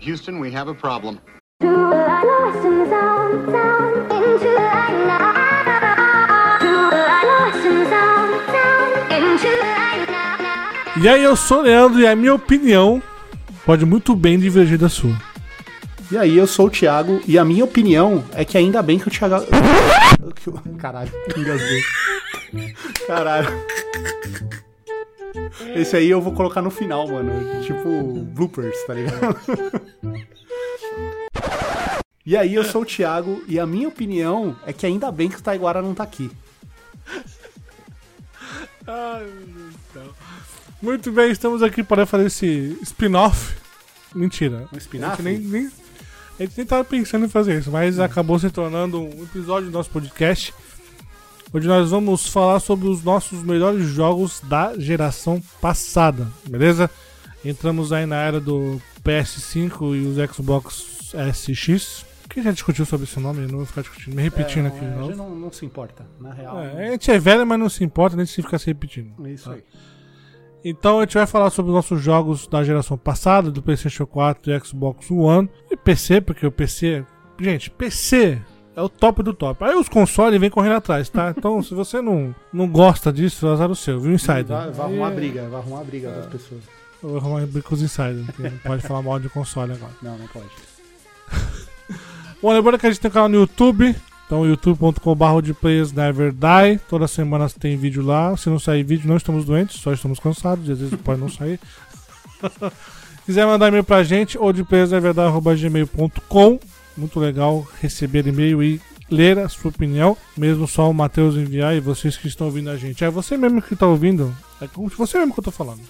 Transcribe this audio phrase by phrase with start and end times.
[0.00, 1.20] Houston, we have a problem.
[11.02, 13.02] E aí, eu sou o Leandro e a minha opinião
[13.64, 15.14] pode muito bem divergir da sua.
[16.10, 19.08] E aí, eu sou o Thiago e a minha opinião é que ainda bem que
[19.08, 19.46] o Thiago.
[20.80, 21.82] Caralho, engasguei.
[23.06, 23.48] Caralho.
[25.74, 27.32] Esse aí eu vou colocar no final, mano.
[27.62, 28.02] Tipo,
[28.32, 29.36] bloopers, tá ligado?
[32.26, 35.36] E aí, eu sou o Thiago e a minha opinião é que ainda bem que
[35.38, 36.30] o Taiguara não tá aqui.
[38.86, 40.14] Ai, meu Deus do céu.
[40.82, 43.54] Muito bem, estamos aqui para fazer esse spin-off.
[44.14, 44.68] Mentira.
[44.72, 45.22] Um spin-off?
[45.22, 45.70] Nem, nem-
[46.38, 49.72] a gente nem tava pensando em fazer isso, mas acabou se tornando um episódio do
[49.72, 50.54] nosso podcast.
[51.52, 56.88] Onde nós vamos falar sobre os nossos melhores jogos da geração passada, beleza?
[57.44, 62.04] Entramos aí na era do PS5 e os Xbox SX.
[62.22, 63.42] Por que a gente discutiu sobre esse nome?
[63.42, 64.78] Eu não vou ficar discutindo, me repetindo aqui.
[64.78, 65.06] de É, a novo.
[65.08, 66.60] gente não, não se importa, na real.
[66.60, 69.12] É, a gente é velho, mas não se importa, nem se ficar se repetindo.
[69.26, 69.64] É isso aí.
[70.64, 74.52] Então a gente vai falar sobre os nossos jogos da geração passada, do PlayStation 4
[74.52, 75.48] e Xbox One.
[75.70, 77.04] E PC, porque o PC.
[77.40, 78.40] Gente, PC
[78.76, 79.64] é o top do top.
[79.64, 81.34] Aí os consoles vêm correndo atrás, tá?
[81.36, 84.46] Então se você não, não gosta disso, azar o seu, viu, Insider?
[84.46, 86.60] Vai, vai arrumar é- briga, vai arrumar briga das pessoas.
[87.02, 89.92] Eu vou arrumar briga com os Insiders, não pode falar mal de console agora.
[90.02, 90.48] Não, não pode.
[92.42, 93.94] Bom, lembrando que a gente tem um canal no YouTube.
[94.26, 96.78] Então, youtube.com.br de Players Never Die.
[96.88, 98.36] Toda semana tem vídeo lá.
[98.36, 100.68] Se não sair vídeo, não estamos doentes, só estamos cansados.
[100.68, 101.58] e Às vezes pode não sair.
[103.26, 106.60] quiser mandar e-mail pra gente, ou de playersneverdie.gmail.com.
[106.96, 110.16] Muito legal receber e-mail e ler a sua opinião.
[110.36, 113.04] Mesmo só o Matheus enviar e vocês que estão ouvindo a gente.
[113.04, 114.34] É você mesmo que está ouvindo.
[114.60, 115.80] É você mesmo que eu tô falando.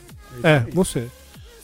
[0.42, 1.08] É, você.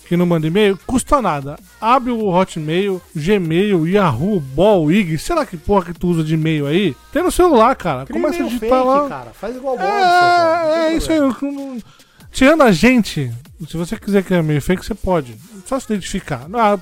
[0.09, 1.59] Que não manda e-mail, custa nada.
[1.81, 6.35] Abre o Hotmail, Gmail, Yahoo, Ball, IG, sei lá que porra que tu usa de
[6.35, 6.95] e-mail aí.
[7.13, 8.07] Tem no celular, cara.
[8.07, 9.09] Cria Começa a digitar fake, lá.
[9.09, 9.31] cara.
[9.33, 11.83] Faz igual o Bob, só, É, é isso aí.
[12.31, 13.33] Tirando a gente,
[13.69, 15.37] se você quiser criar e-mail fake, você pode.
[15.65, 16.47] Só se identificar.
[16.53, 16.79] Ah,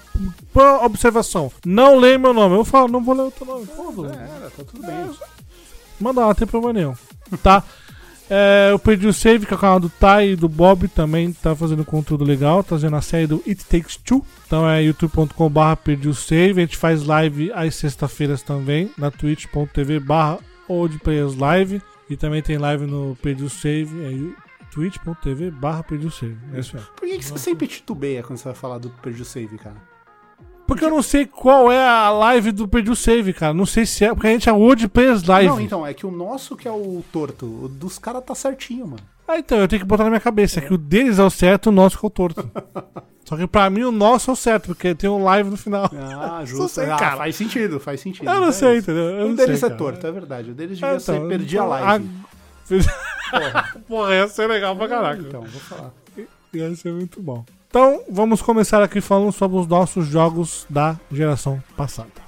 [0.84, 1.52] observação.
[1.64, 2.56] Não leia meu nome.
[2.56, 3.66] Eu falo, não vou ler o teu nome.
[3.66, 4.12] Foda.
[4.12, 5.10] É, tá tudo bem.
[6.00, 6.94] Manda lá, não tem problema nenhum.
[7.42, 7.62] Tá?
[8.28, 11.32] É, eu perdi o save, que é o canal do Tai e do Bob também
[11.32, 14.24] tá fazendo conteúdo legal, tá fazendo a série do It Takes Two.
[14.46, 16.60] Então é youtube.com/barra perdi o save.
[16.60, 20.38] A gente faz live às sextas-feiras também, na twitch.tv barra
[21.38, 21.82] Live.
[22.08, 24.43] E também tem live no Perdi o Save, é
[24.74, 26.36] twitch.tv barra Perdi o Save.
[26.52, 26.82] É isso aí.
[26.96, 29.76] Por que, que você sempre titubeia quando você vai falar do Perdi o Save, cara?
[30.66, 33.52] Porque eu não sei qual é a live do Perdi o Save, cara.
[33.54, 35.48] Não sei se é, porque a gente é World Players Live.
[35.48, 38.86] Não, então, é que o nosso que é o torto, o dos caras tá certinho,
[38.86, 39.02] mano.
[39.28, 41.68] Ah, então, eu tenho que botar na minha cabeça que o deles é o certo,
[41.68, 42.50] o nosso que é o torto.
[43.24, 45.90] Só que pra mim o nosso é o certo, porque tem um live no final.
[45.94, 46.68] Ah, justo.
[46.68, 47.16] sei, ah, cara.
[47.16, 48.28] faz sentido, faz sentido.
[48.28, 48.90] Eu não É sei, isso.
[48.90, 49.10] entendeu?
[49.20, 50.50] Eu O deles sei, é torto, é verdade.
[50.50, 52.08] O deles Ah, devia ser então, perdi a então, live.
[52.70, 53.13] a-
[53.88, 55.20] Porra, ia ser legal pra caraca.
[55.20, 55.92] Então, vou falar.
[56.52, 57.44] Ia ser muito bom.
[57.68, 62.24] Então, vamos começar aqui falando sobre os nossos jogos da geração passada.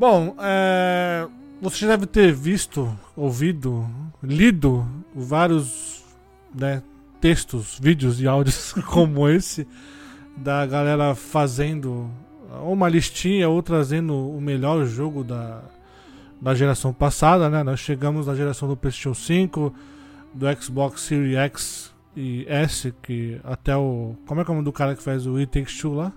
[0.00, 1.09] Bom, é,
[1.60, 3.86] você deve ter visto, ouvido,
[4.22, 6.02] lido vários
[6.54, 6.82] né,
[7.20, 9.66] textos, vídeos e áudios como esse
[10.36, 12.10] da galera fazendo
[12.62, 15.62] uma listinha ou trazendo o melhor jogo da,
[16.40, 17.62] da geração passada, né?
[17.62, 19.74] Nós chegamos na geração do PlayStation 5,
[20.32, 24.16] do Xbox Series X e S, que até o.
[24.26, 26.12] Como é que é o nome do cara que faz o It Takes Two lá?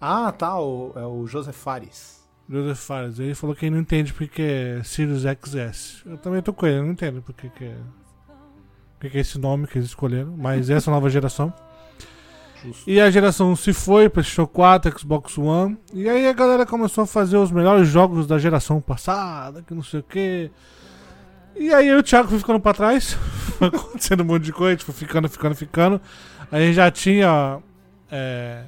[0.00, 2.15] Ah, tá, o, é o Joseph Fares.
[2.48, 3.18] Joseph Fares.
[3.18, 6.02] Ele falou que ele não entende porque é Sirius XS.
[6.06, 7.76] Eu também tô com ele, eu não entendo porque que é.
[8.94, 10.34] Porque que é esse nome que eles escolheram.
[10.36, 11.52] Mas essa nova geração.
[12.86, 15.76] E a geração se foi, PlayStation 4, Xbox One.
[15.92, 19.82] E aí a galera começou a fazer os melhores jogos da geração passada, que não
[19.82, 20.50] sei o que.
[21.54, 23.12] E aí eu e o Thiago fui ficando pra trás.
[23.58, 26.00] Foi acontecendo um monte de coisa, tipo, ficando, ficando, ficando.
[26.50, 27.58] A gente já tinha
[28.10, 28.64] é,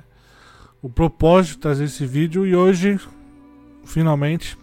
[0.81, 2.99] o propósito de trazer esse vídeo e hoje,
[3.89, 4.57] finalmente.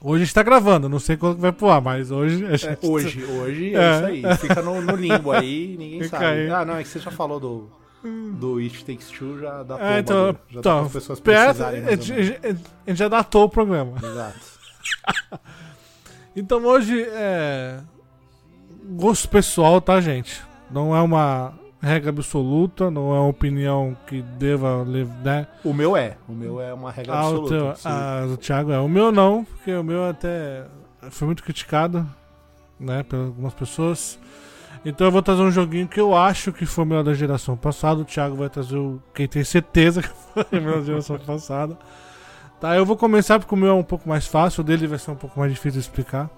[0.00, 2.68] Hoje a gente tá gravando, não sei quando vai pro ar, mas hoje a gente.
[2.68, 3.94] É, hoje, hoje é, É.
[4.14, 4.36] isso aí.
[4.36, 6.40] Fica no, no limbo aí, ninguém Fica sabe.
[6.40, 6.50] aí.
[6.50, 7.68] Ah, não, é que você já falou do,
[8.38, 10.38] do It Takes Two, já dá É, então, ali.
[10.50, 13.96] Já dá então para pessoas perto, a gente já datou o programa.
[14.02, 14.38] Exato.
[16.38, 17.80] Então hoje é.
[18.90, 20.42] Gosto pessoal, tá, gente?
[20.70, 25.46] Não é uma regra absoluta, não é uma opinião que deva levar, né?
[25.64, 26.16] O meu é.
[26.28, 27.48] O meu é uma regra Ah, o, absoluta.
[27.54, 27.88] teu, Sim.
[27.88, 28.78] ah, o Thiago é.
[28.80, 30.64] O meu não, porque o meu até
[31.10, 32.06] foi muito criticado,
[32.80, 34.18] né, por algumas pessoas.
[34.84, 37.56] Então eu vou trazer um joguinho que eu acho que foi o melhor da geração
[37.56, 38.00] passada.
[38.00, 41.76] O Thiago vai trazer o que tem certeza que foi o melhor da geração passada.
[42.60, 44.98] Tá, eu vou começar porque o meu é um pouco mais fácil, o dele vai
[44.98, 46.30] ser um pouco mais difícil de explicar.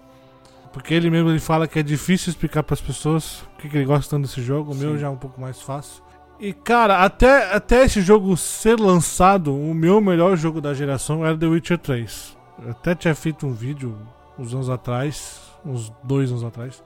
[0.78, 3.76] Porque ele mesmo ele fala que é difícil explicar para as pessoas o que, que
[3.76, 4.70] ele gosta tanto desse jogo.
[4.72, 4.98] O meu Sim.
[5.00, 6.04] já é um pouco mais fácil.
[6.38, 11.36] E cara, até, até esse jogo ser lançado, o meu melhor jogo da geração era
[11.36, 12.36] The Witcher 3.
[12.64, 13.96] Eu até tinha feito um vídeo
[14.38, 16.80] uns anos atrás, uns dois anos atrás,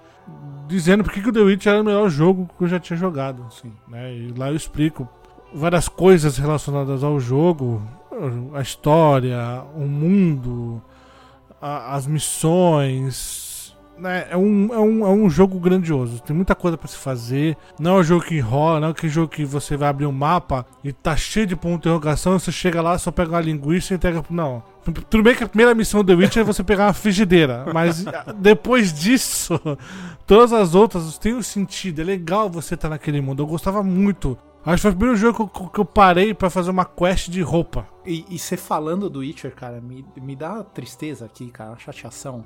[0.66, 3.44] dizendo porque que o The Witcher era o melhor jogo que eu já tinha jogado.
[3.50, 3.74] Sim.
[3.88, 4.10] né?
[4.14, 5.06] E lá eu explico
[5.54, 7.82] várias coisas relacionadas ao jogo,
[8.54, 10.80] a história, o mundo,
[11.60, 13.41] a- as missões.
[14.02, 14.26] Né?
[14.30, 17.56] É, um, é, um, é um jogo grandioso, tem muita coisa pra se fazer.
[17.78, 20.12] Não é um jogo que enrola, não é aquele jogo que você vai abrir um
[20.12, 23.94] mapa e tá cheio de ponto de interrogação, você chega lá, só pega uma linguiça
[23.94, 24.24] e entrega.
[24.28, 24.60] Não.
[25.08, 28.04] Tudo bem que a primeira missão do The Witcher é você pegar uma frigideira, mas
[28.08, 29.60] ah, depois disso,
[30.26, 32.00] todas as outras têm um sentido.
[32.00, 33.44] É legal você estar naquele mundo.
[33.44, 34.36] Eu gostava muito.
[34.66, 37.28] Acho que foi o primeiro jogo que eu, que eu parei pra fazer uma quest
[37.28, 37.86] de roupa.
[38.04, 42.44] E, você falando do Witcher, cara, me, me dá tristeza aqui, cara, uma chateação.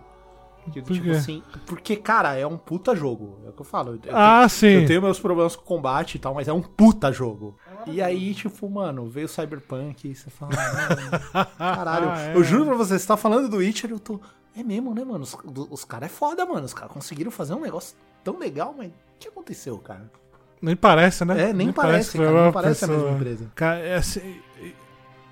[0.72, 3.38] Que, Por tipo assim, porque, cara, é um puta jogo.
[3.46, 3.92] É o que eu falo.
[3.92, 4.66] Eu, Ah, tenho, sim.
[4.82, 7.56] eu tenho meus problemas com combate e tal, mas é um puta jogo.
[7.86, 12.08] E aí, tipo, mano, veio o Cyberpunk e você fala, mano, caralho.
[12.10, 12.36] Ah, é.
[12.36, 14.20] Eu juro pra você, você tá falando do Witcher, eu tô.
[14.56, 15.22] É mesmo, né, mano?
[15.22, 15.36] Os,
[15.70, 16.64] os caras é foda, mano.
[16.64, 20.10] Os caras conseguiram fazer um negócio tão legal, mas o que aconteceu, cara?
[20.60, 21.50] Nem parece, né?
[21.50, 22.44] É, nem, parece, que foi cara.
[22.46, 23.52] Não parece a pessoa- mesma empresa.
[23.54, 24.40] Cara, é assim.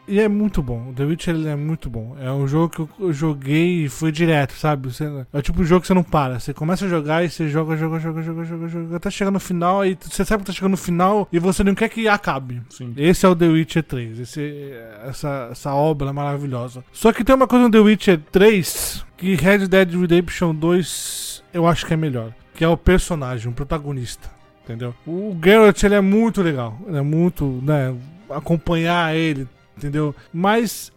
[0.09, 0.91] E- é muito bom.
[0.91, 2.17] O The Witcher ele é muito bom.
[2.21, 4.91] É um jogo que eu- eu joguei e foi direto, sabe?
[4.93, 6.39] Você- é o tipo de jogo que você não para.
[6.41, 8.97] Você começa a jogar e você joga, joga, joga, joga, joga, joga.
[8.97, 11.75] Até chegar no final e você sabe que tá chegando no final e você não
[11.75, 12.63] quer que acabe.
[12.71, 12.93] Sim.
[12.97, 14.19] Esse é o The Witcher 3.
[14.21, 14.73] Esse,
[15.07, 16.85] essa, essa obra maravilhosa.
[16.93, 21.67] Só que tem uma coisa no The Witcher 3 que Red Dead Redemption 2 eu
[21.67, 22.33] acho que é melhor.
[22.55, 24.29] Que é o personagem, o protagonista.
[24.65, 24.95] Entendeu?
[25.07, 26.79] O Geralt ele é muito legal.
[26.87, 27.95] Ele é muito, né?
[28.31, 30.15] Acompanhar ele, entendeu?
[30.33, 30.93] Mas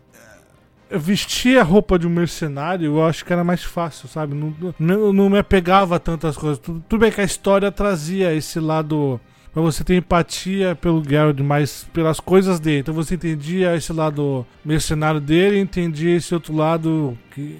[0.89, 4.33] eh, vestir a roupa de um mercenário eu acho que era mais fácil, sabe?
[4.35, 6.59] Não, não, não me apegava a tantas coisas.
[6.59, 9.19] Tudo, tudo bem que a história trazia esse lado
[9.57, 12.81] Pra você ter empatia pelo Geralt, mas pelas coisas dele.
[12.81, 17.57] Então você entendia esse lado mercenário dele, entendia esse outro lado que.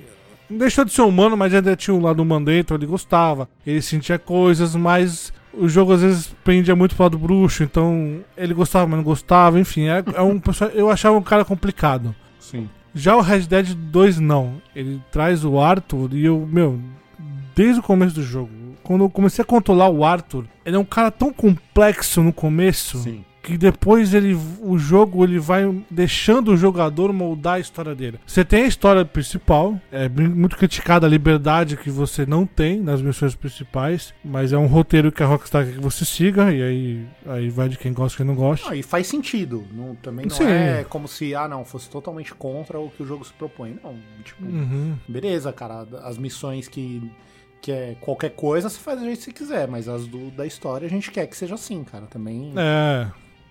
[0.48, 3.50] Não deixou de ser humano, mas ainda tinha um lado humano dentro, ele gostava.
[3.66, 8.54] Ele sentia coisas, mas o jogo às vezes pendia muito pro lado bruxo, então ele
[8.54, 10.40] gostava, mas não gostava, enfim, é, é um
[10.74, 12.16] eu achava um cara complicado.
[12.40, 12.70] Sim.
[12.94, 14.62] Já o Red Dead 2 não.
[14.76, 16.80] Ele traz o Arthur e eu, meu,
[17.56, 18.50] desde o começo do jogo,
[18.84, 23.00] quando eu comecei a controlar o Arthur, ele é um cara tão complexo no começo
[23.00, 23.24] Sim.
[23.48, 28.20] Que depois ele o jogo ele vai deixando o jogador moldar a história dele.
[28.28, 33.02] Você tem a história principal, é muito criticada a liberdade que você não tem nas
[33.02, 37.08] missões principais, mas é um roteiro que a Rockstar quer que você siga e aí
[37.26, 38.68] aí vai de quem gosta e quem não gosta.
[38.68, 39.66] Não, e faz sentido.
[39.72, 40.44] Não, também não Sim.
[40.46, 43.78] é como se, ah, não, fosse totalmente contra o que o jogo se propõe.
[43.82, 43.96] Não,
[44.26, 44.96] tipo, Uhum.
[45.08, 45.88] beleza, cara.
[46.04, 47.10] As missões que,
[47.62, 49.68] que é qualquer coisa, você faz do jeito que você quiser.
[49.68, 52.06] Mas as do, da história a gente quer que seja assim, cara.
[52.08, 53.08] Também É.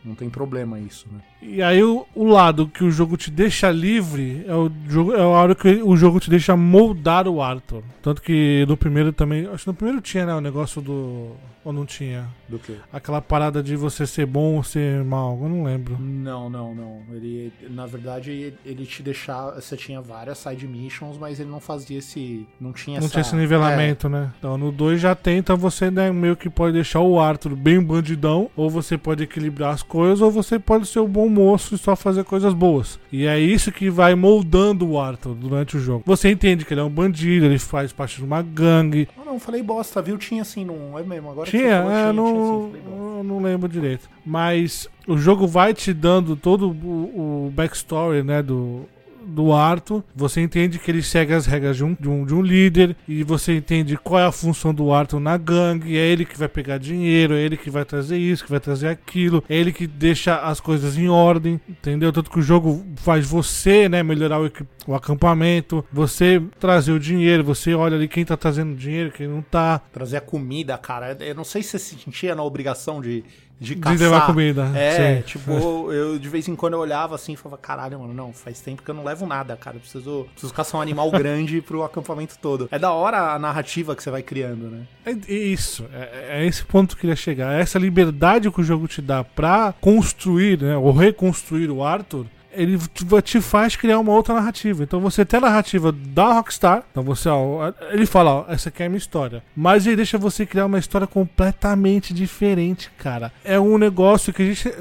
[0.07, 1.21] não tem problema isso, né?
[1.43, 5.21] E aí o, o lado que o jogo te deixa livre é o jogo é
[5.21, 7.83] a hora que o jogo te deixa moldar o Arthur.
[8.03, 11.33] Tanto que no primeiro também, acho que no primeiro tinha, né, o negócio do
[11.65, 12.77] ou não tinha Do que?
[12.93, 15.97] aquela parada de você ser bom ou ser mal, eu não lembro.
[16.01, 17.01] Não, não, não.
[17.13, 19.61] Ele, na verdade, ele- te deixava.
[19.61, 22.47] Você tinha várias side missions, mas ele não fazia esse.
[22.61, 23.13] Não tinha Não essa.
[23.15, 24.31] tinha esse nivelamento, né?
[24.39, 27.83] Então no 2 já tem, então você né, meio que pode deixar o Arthur bem
[27.83, 31.79] bandidão, ou você pode equilibrar as coisas, ou você pode ser o bom moço e
[31.79, 32.99] só fazer coisas boas.
[33.11, 36.03] E é isso que vai moldando o Arthur durante o jogo.
[36.07, 39.09] Você entende que ele é um bandido, ele faz parte de uma gangue.
[39.17, 40.19] Não, não, falei bosta, viu?
[40.19, 41.31] Tinha assim, não é mesmo.
[41.31, 44.09] Agora Tinha, é, não, tinha, assim, não lembro direito.
[44.25, 48.87] Mas o jogo vai te dando todo o, o backstory, né, do,
[49.27, 50.03] do Arthur.
[50.15, 52.97] Você entende que ele segue as regras de um, de, um, de um líder.
[53.09, 55.97] E você entende qual é a função do Arthur na gangue.
[55.97, 58.89] É ele que vai pegar dinheiro, é ele que vai trazer isso, que vai trazer
[58.89, 59.43] aquilo.
[59.49, 62.13] É ele que deixa as coisas em ordem, entendeu?
[62.13, 64.51] Tanto que o jogo faz você, né, melhorar o,
[64.87, 65.85] o acampamento.
[65.93, 69.81] Você trazer o dinheiro, você olha ali quem tá trazendo dinheiro, quem não tá.
[69.93, 71.17] Trazer a comida, cara.
[71.21, 73.25] Eu não sei se você se sentia na obrigação de,
[73.59, 73.99] de De caçar.
[73.99, 74.71] levar comida.
[74.75, 75.23] É, sim.
[75.23, 78.61] tipo, eu de vez em quando eu olhava assim e falava, caralho, mano, não, faz
[78.61, 79.77] tempo que eu não levo nada, cara.
[79.77, 82.69] Eu preciso, preciso caçar um animal grande pro acampamento todo.
[82.71, 84.83] É da hora a narrativa que você vai criando, né?
[85.05, 87.55] É é isso, é, é esse ponto que eu queria chegar.
[87.55, 92.27] É Essa liberdade que o jogo te dá pra construir, né, ou reconstruir o Arthur,
[92.57, 92.79] ele
[93.23, 94.83] te- faz criar uma outra narrativa.
[94.83, 98.83] Então você tem a narrativa da Rockstar, então você, ó, ele fala, ó, essa aqui
[98.83, 99.43] é a minha história.
[99.55, 103.33] Mas ele deixa você criar uma história completamente diferente, cara.
[103.45, 104.73] É um negócio que a gente.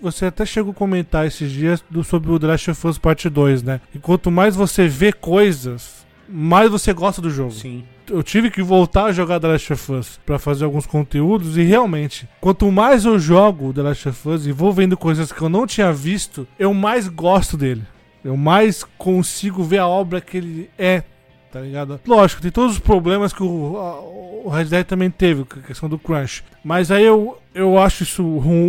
[0.00, 3.28] Você até chegou a comentar esses dias do, sobre o The Last of Us Parte
[3.28, 3.80] 2, né?
[3.94, 7.84] E quanto mais você vê coisas, mais você gosta do jogo Sim.
[8.10, 11.62] eu tive que voltar a jogar The Last of Us pra fazer alguns conteúdos e
[11.62, 15.48] realmente, quanto mais eu jogo The Last of Us e vou vendo coisas que eu
[15.48, 17.82] não tinha visto, eu mais gosto dele.
[18.24, 21.02] Eu mais consigo ver a obra que ele é,
[21.52, 22.00] tá ligado?
[22.06, 24.00] Lógico, tem todos os problemas que o, a-
[24.44, 26.42] o Red Dead também teve, com a questão do crunch.
[26.64, 28.24] Mas aí eu, eu acho isso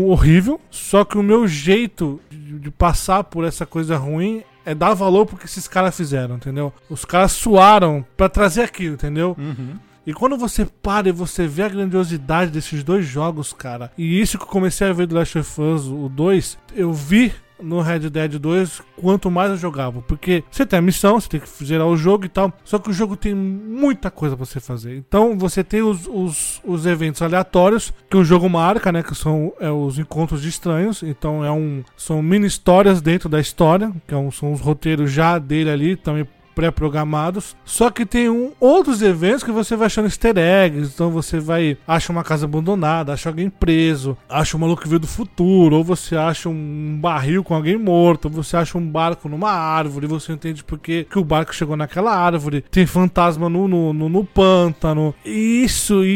[0.07, 4.93] horrível, só que o meu jeito de, de passar por essa coisa ruim é dar
[4.93, 6.71] valor pro que esses caras fizeram, entendeu?
[6.87, 9.35] Os caras suaram pra trazer aquilo, entendeu?
[9.35, 9.77] Uhum.
[10.05, 14.37] E quando você para e você vê a grandiosidade desses dois jogos, cara, e isso
[14.37, 18.09] que eu comecei a ver do Last of Us, o 2, eu vi no Red
[18.09, 20.01] Dead 2 quanto mais eu jogava.
[20.01, 22.51] Porque você tem a missão, você tem que zerar o jogo e tal.
[22.63, 24.97] Só que o jogo tem muita coisa pra você fazer.
[24.97, 29.03] Então você tem os, os, os eventos aleatórios que o jogo marca, né?
[29.03, 31.03] Que são é, os encontros de estranhos.
[31.03, 33.91] Então é um, são mini histórias dentro da história.
[34.07, 36.25] Que é um- são os roteiros já dele ali, também
[36.59, 37.55] pré-programados.
[37.63, 40.91] Só que tem um, outros eventos que você vai achando easter eggs.
[40.93, 41.77] Então você vai.
[41.87, 45.83] Acha uma casa abandonada, acha alguém preso, acha um maluco que veio do futuro, ou
[45.83, 50.33] você acha um barril com alguém morto, ou você acha um barco numa árvore, você
[50.33, 52.63] entende por que, o barco chegou naquela árvore.
[52.69, 55.13] Tem fantasma no, no, no, no pântano.
[55.25, 56.09] Isso, e,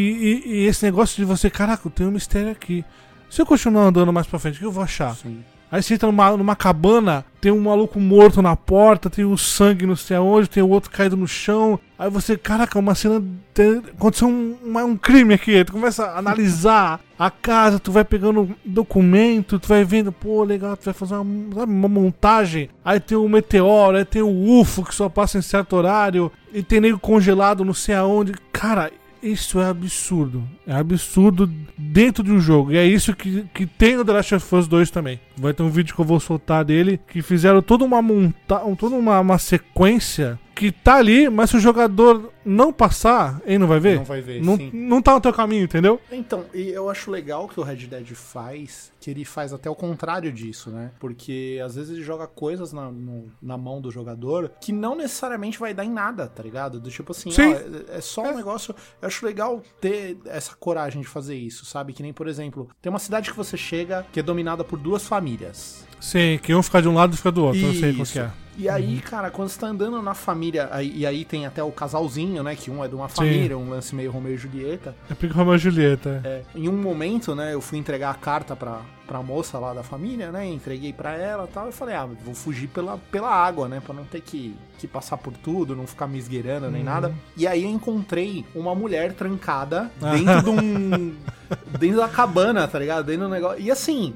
[0.46, 2.84] e- e esse negócio de você, caraca, tem um mistério aqui.
[3.30, 5.16] Se eu continuar andando mais pra frente, o que eu vou achar?
[5.16, 5.40] Sim.
[5.74, 9.88] Aí você entra numa, numa cabana, tem um maluco morto na porta, tem o sangue
[9.88, 11.80] não sei aonde, tem o outro caído no chão.
[11.98, 13.20] Aí você, caraca, uma cena.
[13.56, 15.66] tem- aconteceu um, um crime aqui.
[15.66, 20.78] Tu começa a analisar a casa, tu vai pegando documento, tu vai vendo, pô, legal,
[20.78, 22.70] tu vai fazer uma, sabe, uma montagem.
[22.86, 26.62] Aí tem o meteoro, aí tem o UFO que só passa em certo horário, e
[26.62, 28.34] tem nego congelado não sei aonde.
[28.52, 28.92] Cara,
[29.24, 30.44] isso é absurdo.
[30.68, 32.72] É absurdo dentro de um jogo.
[32.72, 35.20] E é isso que, que tem no The Last of Us 2 também.
[35.38, 37.00] Vai ter um vídeo que eu vou soltar dele.
[37.08, 41.60] Que fizeram toda uma monta toda uma, uma sequência que tá ali, mas se o
[41.60, 43.98] jogador não passar, ele não vai ver?
[43.98, 44.70] Não vai ver, Não, sim.
[44.74, 46.00] não tá no teu caminho, entendeu?
[46.12, 49.76] Então, e eu acho legal que o Red Dead faz, que ele faz até o
[49.76, 50.92] contrário disso, né?
[51.00, 55.60] Porque às vezes ele joga coisas na, no- na mão do jogador que não necessariamente
[55.60, 56.80] vai dar em nada, tá ligado?
[56.80, 57.54] Do tipo assim, Sim.
[57.54, 58.76] ó, é, é só um negócio.
[59.02, 61.94] Eu acho legal ter essa coragem de fazer isso, sabe?
[61.94, 65.06] Que nem, por exemplo, tem uma cidade que você chega que é dominada por duas
[65.08, 65.86] famílias.
[66.00, 67.62] Sim, que um fica de um lado e fica do outro.
[67.62, 68.14] Eu sei qual Isso.
[68.14, 68.30] que é.
[68.56, 71.72] E aí, cara, quando você tá andando na família, aí- e aí tem até o
[71.72, 72.56] casalzinho, né?
[72.56, 74.96] Que um é de uma família, um lance meio Romeu e Julieta.
[75.10, 76.22] É porque Romeu e Julieta.
[76.24, 76.28] é.
[76.28, 79.84] É, em um momento, né, eu fui entregar a carta pra, pra moça lá da
[79.84, 80.46] família, né?
[80.48, 81.70] Entreguei pra ela e tal.
[81.70, 83.82] E falei, ah, vou fugir pela, pela água, né?
[83.84, 87.14] Pra não ter que, que passar por tudo, não ficar me esgueirando nem nada.
[87.38, 91.16] E aí eu encontrei uma mulher trancada dentro de um.
[91.78, 93.06] dentro da cabana, tá ligado?
[93.06, 93.62] Dentro do negócio.
[93.62, 94.16] E assim.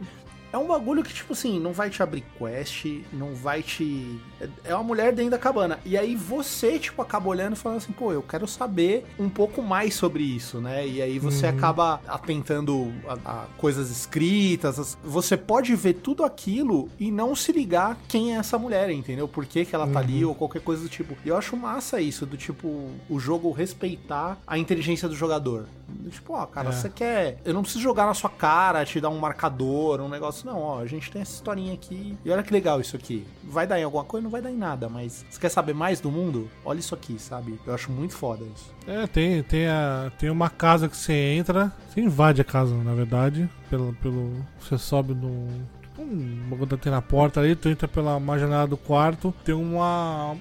[0.51, 4.17] É um bagulho que, tipo assim, não vai te abrir quest, não vai te.
[4.39, 5.77] é- É uma mulher dentro da cabana.
[5.85, 9.61] E aí você, tipo, acaba olhando e falando assim, pô, eu quero saber um pouco
[9.61, 10.87] mais sobre isso, né?
[10.87, 12.91] E aí você acaba atentando
[13.25, 14.79] a, a coisas escritas.
[14.79, 19.27] as- Você pode ver tudo aquilo e não se ligar quem é essa mulher, entendeu?
[19.27, 21.15] Por que, que ela tá ali ou qualquer coisa do tipo.
[21.25, 25.65] E eu acho massa isso, do tipo, o jogo respeitar a inteligência do jogador.
[26.09, 26.71] Tipo, ó, cara, É.
[26.71, 27.39] você quer.
[27.45, 30.45] Eu não preciso jogar na sua cara, te dar um marcador, um negócio.
[30.45, 32.17] Não, ó, a gente tem essa historinha aqui.
[32.23, 33.25] E olha que legal isso aqui.
[33.43, 34.23] Vai dar em alguma coisa?
[34.23, 36.49] Não vai dar em nada, mas você quer saber mais do mundo?
[36.65, 37.59] Olha isso aqui, sabe?
[37.65, 38.73] Eu acho muito foda isso.
[38.85, 42.93] É, tem, tem, a, tem uma casa que você entra, você invade a casa, na
[42.93, 45.47] verdade, pelo, pelo você sobe no
[45.81, 49.55] tipo um bagulho tem na porta ali, tu entra pela uma janela do quarto, tem
[49.55, 50.35] uma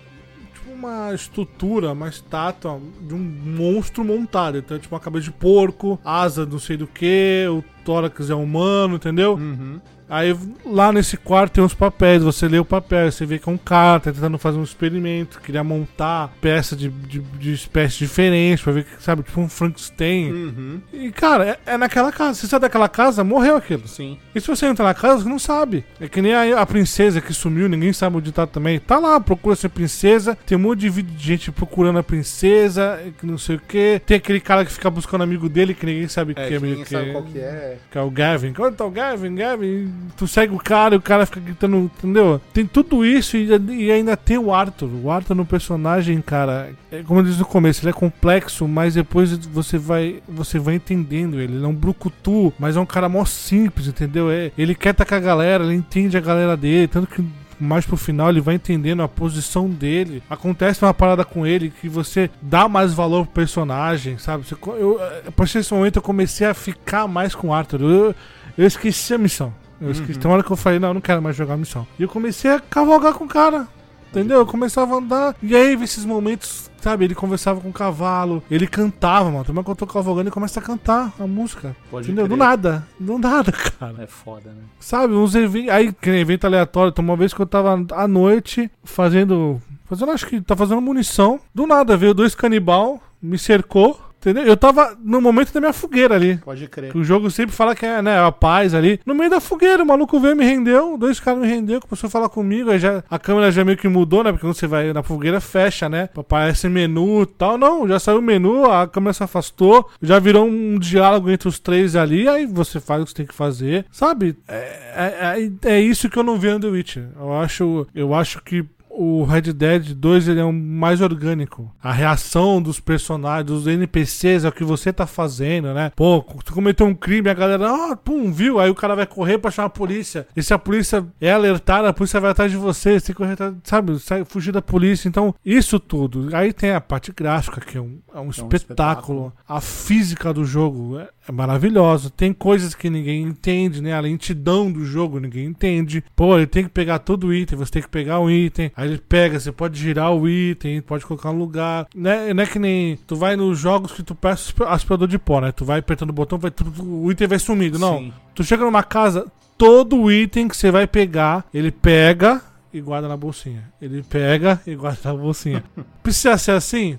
[0.72, 5.98] uma estrutura, uma estátua de um monstro montado, então é tipo uma cabeça de porco,
[6.04, 9.34] asa não sei do que, o tórax é humano, entendeu?
[9.34, 9.80] Uhum.
[10.08, 13.52] Aí lá nesse quarto tem uns papéis, você lê o papel, você vê que é
[13.52, 18.62] um cara, tá tentando fazer um experimento, queria montar peça de, de, de espécie diferente,
[18.62, 20.32] pra ver que, sabe, tipo um Frankenstein.
[20.32, 20.80] Uhum.
[20.92, 22.34] E, cara, é, é naquela casa.
[22.34, 23.86] Se você sai daquela casa, morreu aquilo.
[23.88, 24.18] Sim.
[24.34, 25.84] E se você entra na casa, você não sabe.
[26.00, 28.78] É que nem a, a princesa que sumiu, ninguém sabe onde tá também.
[28.78, 30.38] Tá lá, procura ser princesa.
[30.46, 34.00] Tem um monte de vídeo de gente procurando a princesa, que não sei o que.
[34.06, 36.76] Tem aquele cara que fica buscando amigo dele, que ninguém sabe É, que é meio
[36.76, 36.90] ninguém que.
[36.90, 37.78] sabe qual que é.
[37.90, 38.54] Que é o Gavin.
[38.58, 39.34] Onde tá o Gavin?
[39.34, 39.95] Gavin.
[40.16, 42.40] Tu segue o cara e o cara fica gritando, entendeu?
[42.52, 44.88] Tem tudo isso e, e ainda tem o Arthur.
[45.04, 48.94] O Arthur no personagem, cara, é, como eu disse no começo, ele é complexo, mas
[48.94, 51.54] depois você vai você vai entendendo ele.
[51.56, 54.30] Ele é um brucutu, mas é um cara mó simples, entendeu?
[54.30, 57.22] É, ele quer estar com a galera, ele entende a galera dele, tanto que
[57.58, 60.22] mais pro final ele vai entendendo a posição dele.
[60.28, 64.44] Acontece uma parada com ele que você dá mais valor pro personagem, sabe?
[64.56, 67.80] Co- eu, a partir desse momento eu comecei a ficar mais com o Arthur.
[67.82, 68.14] Eu,
[68.58, 69.52] eu esqueci a missão.
[69.80, 70.18] Eu esqueci.
[70.18, 71.86] Tem uma hora que eu falei, não, eu não quero mais jogar a missão.
[71.98, 73.68] E eu comecei a cavalgar com o cara.
[74.10, 74.38] Entendeu?
[74.38, 75.36] Eu começava a andar.
[75.42, 77.04] E aí, esses momentos, sabe?
[77.04, 78.42] Ele conversava com o cavalo.
[78.50, 79.44] Ele cantava, mano.
[79.44, 81.76] Também quando eu tô cavalgando, ele começa a cantar a música.
[81.90, 82.26] Pode entendeu?
[82.26, 82.38] Do crer.
[82.38, 82.88] nada.
[82.98, 83.96] Do nada, cara.
[83.98, 84.62] É foda, né?
[84.80, 85.70] Sabe, uns eventos.
[85.70, 86.92] Aí, que nem evento aleatório.
[86.92, 89.60] Tem uma vez que eu tava à noite fazendo.
[89.84, 91.38] Fazendo, acho que tá fazendo munição.
[91.54, 94.00] Do nada, veio dois canibal, me cercou.
[94.26, 94.42] Entendeu?
[94.42, 96.38] Eu tava no momento da minha fogueira ali.
[96.38, 96.90] Pode crer.
[96.90, 98.98] Que o jogo sempre fala que é, né, a paz ali.
[99.06, 100.98] No meio da fogueira, o maluco veio me rendeu.
[100.98, 102.70] Dois caras me rendeu, começou a falar comigo.
[102.70, 104.32] Aí já, a câmera já meio que mudou, né?
[104.32, 106.08] Porque quando você vai na fogueira, fecha, né?
[106.16, 107.56] Aparece menu e tal.
[107.56, 109.88] Não, já saiu o menu, a câmera se afastou.
[110.02, 112.28] Já virou um diálogo entre os três ali.
[112.28, 113.86] Aí você faz o que você tem que fazer.
[113.92, 114.36] Sabe?
[114.48, 117.08] É, é, é isso que eu não vi no The Witcher.
[117.16, 118.64] Eu acho, eu acho que
[118.96, 121.70] o Red Dead 2 ele é um mais orgânico.
[121.82, 125.92] A reação dos personagens, dos NPCs é o que você tá fazendo, né?
[125.94, 128.58] Pô, tu cometeu um crime, a galera, ah, pum, viu?
[128.58, 130.26] Aí o cara vai correr pra chamar a polícia.
[130.34, 133.20] E se a polícia é alertada, a polícia vai atrás de você, você tem que
[133.20, 133.98] correr atrás, sabe?
[133.98, 135.08] Sai, fugir da polícia.
[135.08, 136.34] Então, isso tudo.
[136.34, 138.56] Aí tem a parte gráfica, que é um, é um, espetáculo.
[138.56, 139.32] espetáculo.
[139.46, 142.10] A física do jogo é, é maravilhosa.
[142.10, 143.92] Tem coisas que ninguém entende, né?
[143.92, 146.04] A lentidão do jogo ninguém entende.
[146.14, 148.70] Pô, ele tem que pegar todo o item, você tem que pegar um item.
[148.76, 151.86] Aí ele pega, você pode girar o item, pode colocar no lugar.
[151.94, 152.32] Né?
[152.32, 155.52] Não é que nem tu vai nos jogos que tu peça aspirador de pó, né?
[155.52, 157.78] Tu vai apertando o botão, vai, o item vai sumindo.
[157.78, 157.98] Não.
[157.98, 158.12] Sim.
[158.34, 159.26] Tu chega numa casa,
[159.58, 162.42] todo o item que você vai pegar, ele pega
[162.72, 163.64] e guarda na bolsinha.
[163.80, 165.64] Ele pega e guarda na bolsinha.
[166.02, 166.98] Precisa ser assim?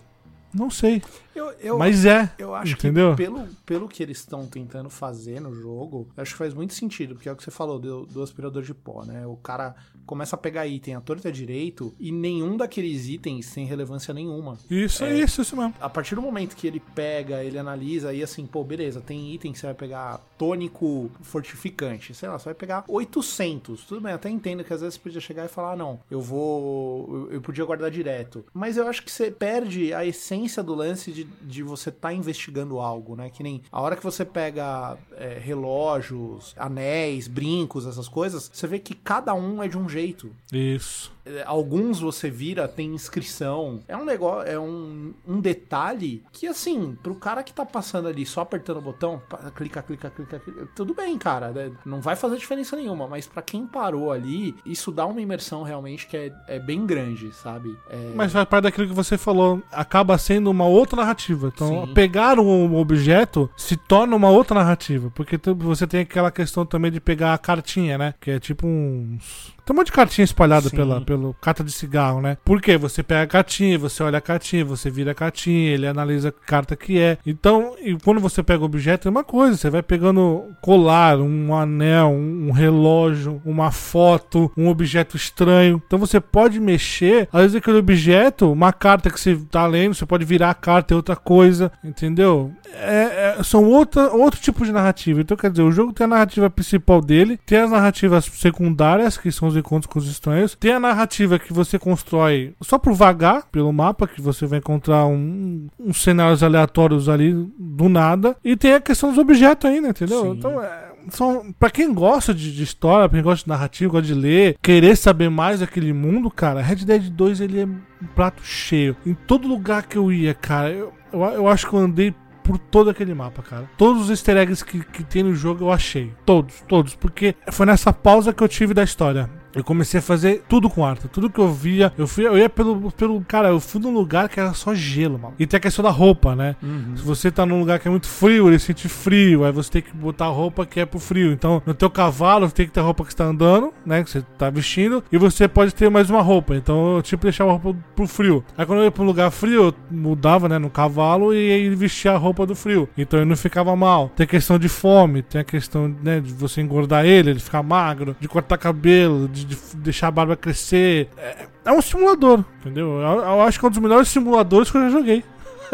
[0.53, 1.01] Não sei.
[1.37, 2.31] Eu, eu, Mas é.
[2.39, 3.11] eu acho entendeu?
[3.11, 6.73] que pelo, pelo que eles estão tentando fazer no jogo, eu acho que faz muito
[6.73, 9.25] sentido, porque é o que você falou do, do aspirador de pó, né?
[9.27, 9.75] O cara
[10.05, 14.57] começa a pegar item à torta direito e nenhum daqueles itens tem relevância nenhuma.
[14.69, 15.75] Isso é isso, isso mesmo.
[15.79, 19.51] A partir do momento que ele pega, ele analisa e assim, pô, beleza, tem item
[19.51, 23.83] que você vai pegar tônico fortificante, sei lá, você vai pegar 800.
[23.83, 26.21] Tudo bem, até entendo que às vezes você podia chegar e falar, ah, não, eu
[26.21, 27.27] vou.
[27.29, 28.45] Eu, eu podia guardar direto.
[28.53, 32.79] Mas eu acho que você perde a essência do lance de, de você estar investigando
[32.79, 33.29] algo, né?
[33.29, 38.79] Que nem a hora que você pega é, relógios, anéis, brincos, essas coisas, você vê
[38.79, 40.31] que cada um é de um jeito.
[40.51, 41.11] Isso.
[41.45, 43.79] Alguns você vira, tem inscrição.
[43.87, 48.25] É um negócio, é um, um detalhe que, assim, pro cara que tá passando ali
[48.25, 49.21] só apertando o botão,
[49.55, 51.71] clica, clica, clica, clica, tudo bem, cara, né?
[51.85, 56.07] não vai fazer diferença nenhuma, mas pra quem parou ali, isso dá uma imersão realmente
[56.07, 57.77] que é, é bem grande, sabe?
[57.89, 59.61] É, Mas faz parte daquilo que você falou.
[59.71, 61.51] Acaba sendo uma outra narrativa.
[61.53, 61.93] Então, Sim.
[61.93, 65.11] pegar um objeto se torna uma outra narrativa.
[65.13, 68.13] Porque você tem aquela questão também de pegar a cartinha, né?
[68.19, 69.56] Que é tipo uns.
[69.67, 70.77] Tem um monte de cartinha espalhada Sim.
[70.77, 72.37] pela, pelo carta de cigarro, né?
[72.45, 72.77] Por quê?
[72.77, 76.31] Você pega a cartinha, você olha a cartinha, você vira a cartinha, ele analisa a
[76.31, 77.17] carta que é.
[77.25, 79.57] Então, e quando você pega o objeto, é uma coisa.
[79.57, 85.83] Você vai pegando colar, um anel, um, um relógio, uma foto, um objeto estranho.
[85.85, 87.27] Então você pode mexer.
[87.33, 90.93] Às vezes aquele objeto, uma carta que você tá lendo, você pode virar a carta
[90.93, 92.53] e outra coisa, entendeu?
[92.73, 95.21] É, é- são outra, outro tipo de narrativa.
[95.21, 99.31] Então, quer dizer, o jogo tem a narrativa principal dele, tem as narrativas secundárias, que
[99.31, 103.47] são os encontros com os estranhos, tem a narrativa que você constrói só por vagar
[103.51, 108.73] pelo mapa, que você vai encontrar um- uns cenários aleatórios ali do nada, e tem
[108.73, 110.21] a questão dos objetos ainda, entendeu?
[110.23, 110.31] Sim.
[110.31, 114.07] Então, é, são para quem gosta de, de história, pra quem gosta de narrativa, gosta
[114.07, 118.43] de ler, querer saber mais daquele mundo, cara, Red Dead 2 ele é um prato
[118.43, 118.95] cheio.
[119.05, 122.13] Em todo lugar que eu ia, cara, eu, eu, eu acho que eu andei
[122.47, 123.69] por todo aquele mapa, cara.
[123.77, 126.13] Todos os easter eggs que, que tem no jogo eu achei.
[126.25, 126.95] Todos, todos.
[126.95, 129.29] Porque foi nessa pausa que eu tive da história.
[129.57, 131.09] Eu comecei a fazer tudo com Arthur.
[131.09, 133.21] Tudo que eu via, eu, fui, eu ia pelo, pelo.
[133.21, 135.33] Cara, eu fui num lugar que era só gelo, mano.
[135.39, 136.55] E tem a questão da roupa, né?
[136.95, 139.43] Se você tá num lugar que é muito frio, ele sente frio.
[139.43, 141.31] Aí você tem que botar a roupa que é pro frio.
[141.31, 144.03] Então, no teu cavalo, tem que ter a roupa que você tá andando, né?
[144.03, 145.03] Que você tá vestindo.
[145.11, 146.55] E você pode ter mais uma roupa.
[146.55, 148.43] Então, eu tipo, deixava a roupa pro frio.
[148.57, 150.57] Aí quando eu ia pra um lugar frio, eu mudava, né?
[150.57, 152.87] No cavalo e aí vestia a roupa do frio.
[152.97, 154.11] Então ele não ficava mal.
[154.15, 156.19] Tem a questão de fome, tem a questão, né?
[156.19, 160.35] De você engordar ele, ele ficar magro, de cortar cabelo, de, de deixar a barba
[160.35, 161.09] crescer.
[161.17, 162.99] É, é um simulador, entendeu?
[162.99, 165.23] Eu, eu acho que é um dos melhores simuladores que eu já joguei.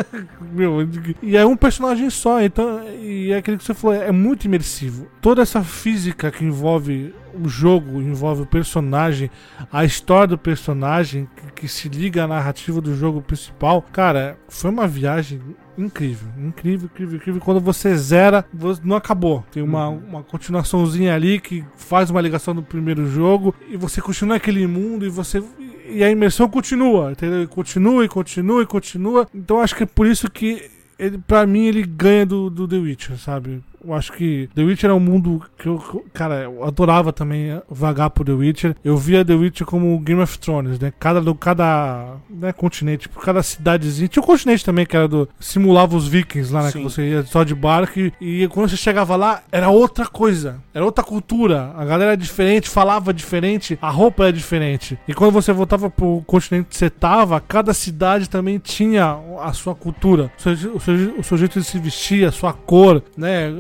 [0.42, 0.88] Meu,
[1.22, 2.84] e é um personagem só, então.
[3.00, 5.08] E é aquilo que você falou, é muito imersivo.
[5.22, 9.30] Toda essa física que envolve o jogo, envolve o personagem,
[9.72, 14.70] a história do personagem, que, que se liga à narrativa do jogo principal, cara, foi
[14.70, 15.42] uma viagem
[15.78, 17.42] incrível, incrível, incrível, incrível.
[17.42, 18.46] Quando você zera,
[18.84, 19.44] não acabou.
[19.52, 24.36] Tem uma, uma continuaçãozinha ali que faz uma ligação do primeiro jogo e você continua
[24.36, 25.44] naquele mundo e você
[25.90, 27.48] e a imersão continua, entendeu?
[27.48, 29.28] Continua e continua e continua.
[29.34, 32.78] Então acho que é por isso que ele, pra mim, ele ganha do, do The
[32.78, 33.62] Witcher, sabe?
[33.84, 38.10] Eu acho que The Witcher é um mundo que eu, cara, eu adorava também vagar
[38.10, 38.76] por The Witcher.
[38.84, 40.94] Eu via The Witcher como Game of Thrones, né?
[41.00, 44.08] Cada, do, cada né, continente, tipo, cada cidadezinha.
[44.08, 45.28] Tinha um continente também que era do.
[45.40, 46.72] simulava os vikings lá, né?
[46.72, 46.80] Sim.
[46.80, 50.62] Que você ia só de barco e, e quando você chegava lá, era outra coisa.
[50.74, 51.74] Era outra cultura.
[51.76, 54.98] A galera era diferente, falava diferente, a roupa era diferente.
[55.08, 59.76] E quando você voltava pro continente que você tava, cada cidade também tinha a sua
[59.76, 63.52] cultura, o seu, o seu, o seu jeito de se vestir, a sua cor, né?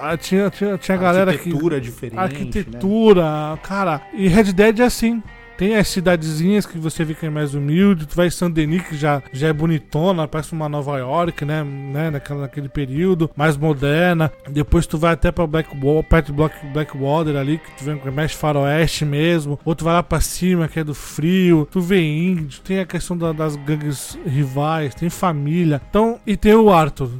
[0.00, 1.38] Ah, Tinha, tinha, tinha galera que.
[1.38, 2.16] Arquitetura diferente.
[2.16, 2.22] né?
[2.22, 4.02] Arquitetura, cara.
[4.14, 5.22] E Red Dead é assim.
[5.56, 8.06] Tem as cidadezinhas que você vê que é mais humilde.
[8.06, 11.64] Tu vai em Saint Denis, que já, já é bonitona, parece uma Nova York, né?
[11.64, 14.30] né naquela, naquele período, mais moderna.
[14.48, 18.10] Depois tu vai até pra Blackwall, perto de Black, Blackwater ali, que tu que é
[18.12, 19.58] mais faroeste mesmo.
[19.64, 21.66] Ou tu vai lá pra cima, que é do frio.
[21.68, 25.82] Tu vê índio, tem a questão da- das gangues rivais, tem família.
[25.90, 27.10] Então, e tem o Arthur.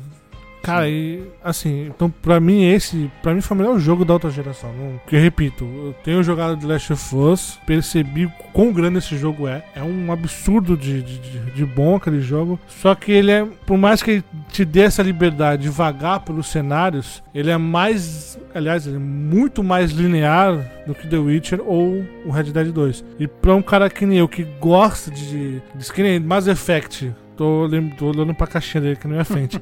[0.73, 4.31] Cara, e assim, então pra mim esse, pra mim foi o melhor jogo da outra
[4.31, 4.73] geração.
[4.73, 9.17] Não, que eu repito, eu tenho jogado The Last of Us, percebi quão grande esse
[9.17, 9.63] jogo é.
[9.75, 12.59] É um absurdo de, de, de- bom aquele jogo.
[12.67, 16.47] Só que ele é, por mais que ele te dê essa liberdade de vagar pelos
[16.49, 22.05] cenários, ele é mais, aliás, ele é muito mais linear do que The Witcher ou
[22.25, 23.05] o Red Dead 2.
[23.19, 27.15] E pra um cara que nem eu, que gosta de, de que nem Mass Effect,
[27.37, 29.61] tô, tô olhando pra caixinha dele aqui na minha frente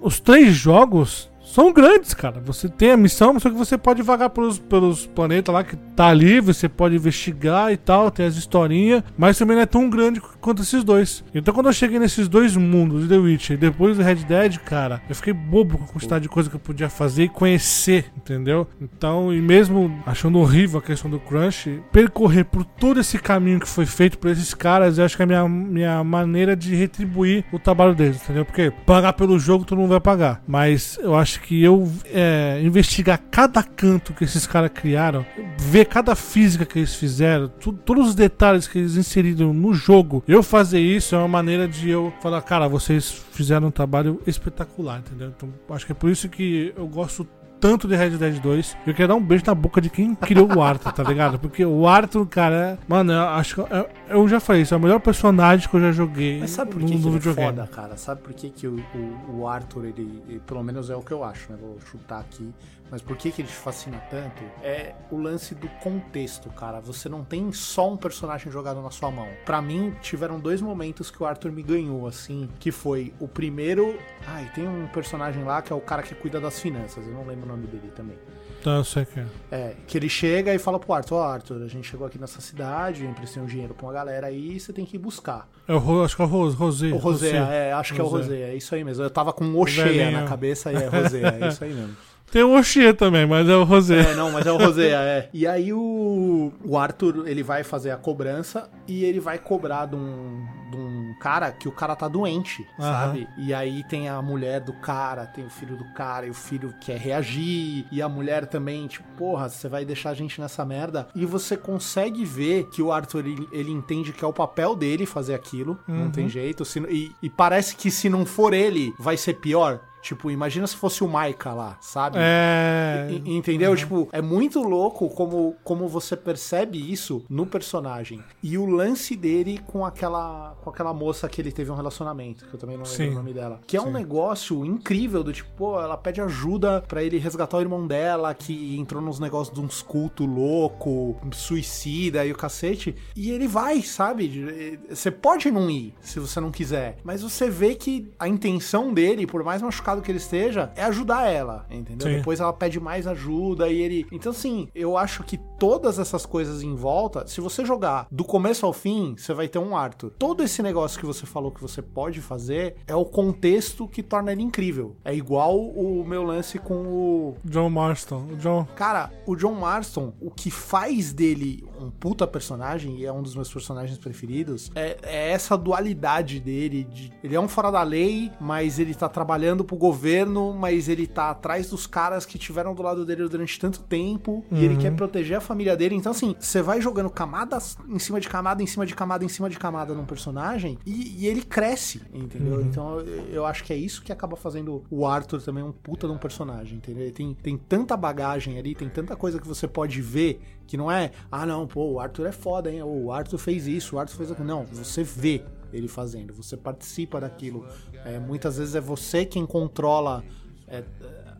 [0.00, 2.40] os três jogos são grandes, cara.
[2.44, 6.08] Você tem a missão, só que você pode vagar pelos, pelos planetas lá que tá
[6.08, 10.20] ali, você pode investigar e tal, tem as historinhas, mas também não é tão grande
[10.40, 11.24] quanto esses dois.
[11.34, 15.02] Então quando eu cheguei nesses dois mundos, The Witcher e depois do Red Dead, cara,
[15.08, 18.66] eu fiquei bobo com a quantidade de coisa que eu podia fazer e conhecer, entendeu?
[18.80, 23.68] Então, e mesmo achando horrível a questão do crunch, percorrer por todo esse caminho que
[23.68, 27.44] foi feito por esses caras, eu acho que é a minha, minha maneira de retribuir
[27.50, 28.44] o trabalho deles, entendeu?
[28.44, 33.20] Porque pagar pelo jogo todo mundo vai pagar, mas eu acho que eu é, investigar
[33.30, 35.24] cada canto que esses caras criaram,
[35.58, 40.22] ver cada física que eles fizeram, tu- todos os detalhes que eles inseriram no jogo,
[40.28, 44.98] eu fazer isso é uma maneira de eu falar, cara, vocês fizeram um trabalho espetacular,
[45.00, 45.32] entendeu?
[45.36, 47.26] Então, acho que é por isso que eu gosto
[47.60, 48.76] tanto de Red Dead 2.
[48.86, 51.38] Eu quero dar um beijo na boca de quem criou o Arthur, tá ligado?
[51.38, 54.80] Porque o Arthur, cara, mano, eu acho que eu, eu já falei, isso é o
[54.80, 57.34] melhor personagem que eu já joguei Mas sabe por no, que, que no ele é
[57.34, 57.96] foda, cara?
[57.96, 61.12] Sabe por que, que o, o, o Arthur, ele, ele- Pelo menos é o que
[61.12, 61.58] eu acho, né?
[61.60, 62.52] Vou chutar aqui.
[62.90, 64.42] Mas por que, que ele te fascina tanto?
[64.62, 66.80] É o lance do contexto, cara.
[66.80, 69.28] Você não tem só um personagem jogado na sua mão.
[69.44, 72.48] Pra mim, tiveram dois momentos que o Arthur me ganhou, assim.
[72.58, 73.98] Que foi o primeiro.
[74.26, 77.06] Ai, tem um personagem lá que é o cara que cuida das finanças.
[77.06, 78.16] Eu não lembro o nome dele também.
[78.60, 79.26] Então eu sei que é.
[79.50, 82.40] É, que ele chega e fala pro Arthur, ó Arthur, a gente chegou aqui nessa
[82.40, 85.48] cidade, eu emprestei um dinheiro pra uma galera aí, você tem que ir buscar.
[85.66, 86.88] É o, acho que é o Ros, Rosé.
[86.88, 88.40] O Rosé, é, acho que é o Rosé.
[88.50, 89.04] É isso aí mesmo.
[89.04, 91.96] Eu tava com o Oxeia na cabeça e é Rosé, é isso aí mesmo.
[92.30, 94.12] Tem o Oxê também, mas é o Rosé.
[94.12, 95.30] É, não, mas é o Rosé, é.
[95.32, 99.96] E aí o, o Arthur, ele vai fazer a cobrança e ele vai cobrar de
[99.96, 102.92] um, de um cara que o cara tá doente, Aham.
[102.92, 103.28] sabe?
[103.38, 106.74] E aí tem a mulher do cara, tem o filho do cara e o filho
[106.80, 111.08] quer reagir e a mulher também, tipo, porra, você vai deixar a gente nessa merda?
[111.14, 115.06] E você consegue ver que o Arthur, ele, ele entende que é o papel dele
[115.06, 116.64] fazer aquilo, não tem jeito.
[116.64, 119.80] se- e, e parece que se não for ele, vai ser pior.
[120.02, 122.18] Tipo, imagina se fosse o Maika lá, sabe?
[122.20, 123.08] É.
[123.10, 123.74] E- Entendeu?
[123.76, 128.22] Tipo, é muito louco como, como você percebe isso no personagem.
[128.42, 132.54] E o lance dele com aquela, com aquela moça que ele teve um relacionamento, que
[132.54, 133.10] eu também não lembro Sim.
[133.10, 133.60] o nome dela.
[133.66, 133.92] Que é um Sim.
[133.92, 138.76] negócio incrível, do tipo, pô, ela pede ajuda pra ele resgatar o irmão dela, que
[138.78, 142.94] entrou nos negócios de uns culto louco, suicida e o cacete.
[143.16, 144.78] E ele vai, sabe?
[144.88, 146.98] Você pode não ir, se você não quiser.
[147.02, 151.26] Mas você vê que a intenção dele, por mais machucado que ele esteja, é ajudar
[151.26, 152.08] ela, entendeu?
[152.08, 152.16] Sim.
[152.16, 154.06] Depois ela pede mais ajuda e ele.
[154.12, 158.64] Então, assim, eu acho que todas essas coisas em volta, se você jogar do começo
[158.66, 160.10] ao fim, você vai ter um Arthur.
[160.18, 164.32] Todo esse negócio que você falou que você pode fazer é o contexto que torna
[164.32, 164.96] ele incrível.
[165.04, 167.36] É igual o meu lance com o.
[167.44, 168.26] John Marston.
[168.32, 168.66] O John.
[168.76, 173.34] Cara, o John Marston, o que faz dele um puta personagem, e é um dos
[173.34, 176.84] meus personagens preferidos, é, é essa dualidade dele.
[176.84, 181.06] de- ele é um fora da lei, mas ele tá trabalhando pro governo, mas ele
[181.06, 184.94] tá atrás dos caras que tiveram do lado dele durante tanto tempo, e ele quer
[184.94, 185.94] proteger a família dele.
[185.94, 189.28] Então, assim, você vai jogando camadas em cima de camada, em cima de camada, em
[189.28, 192.60] cima de camada num personagem, e, e ele cresce, entendeu?
[192.60, 196.06] Então, eu, eu acho que é isso que acaba fazendo o Arthur também um puta
[196.06, 197.02] de um personagem, entendeu?
[197.04, 200.88] Ele tem, tem tanta bagagem ali, tem tanta coisa que você pode ver que não
[200.88, 202.82] é, ah, não, pô, o Arthur é foda, hein?
[202.84, 204.46] O Arthur fez isso, o Arthur fez aquilo.
[204.46, 207.66] Não, você vê ele fazendo, você participa daquilo.
[208.04, 210.22] É, muitas vezes é você quem controla
[210.68, 210.84] é,